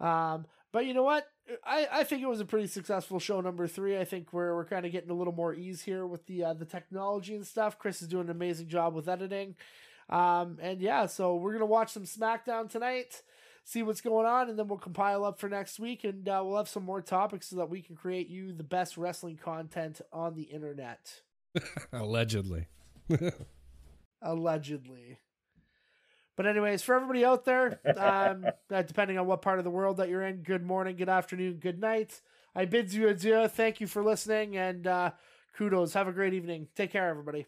[0.00, 0.44] Um,
[0.74, 1.28] but you know what?
[1.64, 3.96] I, I think it was a pretty successful show number three.
[3.96, 6.54] I think we're, we're kind of getting a little more ease here with the uh,
[6.54, 7.78] the technology and stuff.
[7.78, 9.54] Chris is doing an amazing job with editing.
[10.10, 13.22] Um, and yeah, so we're gonna watch some SmackDown tonight,
[13.62, 16.56] see what's going on, and then we'll compile up for next week, and uh, we'll
[16.56, 20.34] have some more topics so that we can create you the best wrestling content on
[20.34, 21.20] the internet.
[21.92, 22.66] Allegedly.
[24.22, 25.20] Allegedly.
[26.36, 29.98] But anyways, for everybody out there, um, uh, depending on what part of the world
[29.98, 32.20] that you're in, good morning, good afternoon, good night.
[32.54, 33.48] I bid you adieu.
[33.48, 35.10] Thank you for listening, and uh,
[35.56, 35.94] kudos.
[35.94, 36.68] Have a great evening.
[36.74, 37.46] Take care, everybody.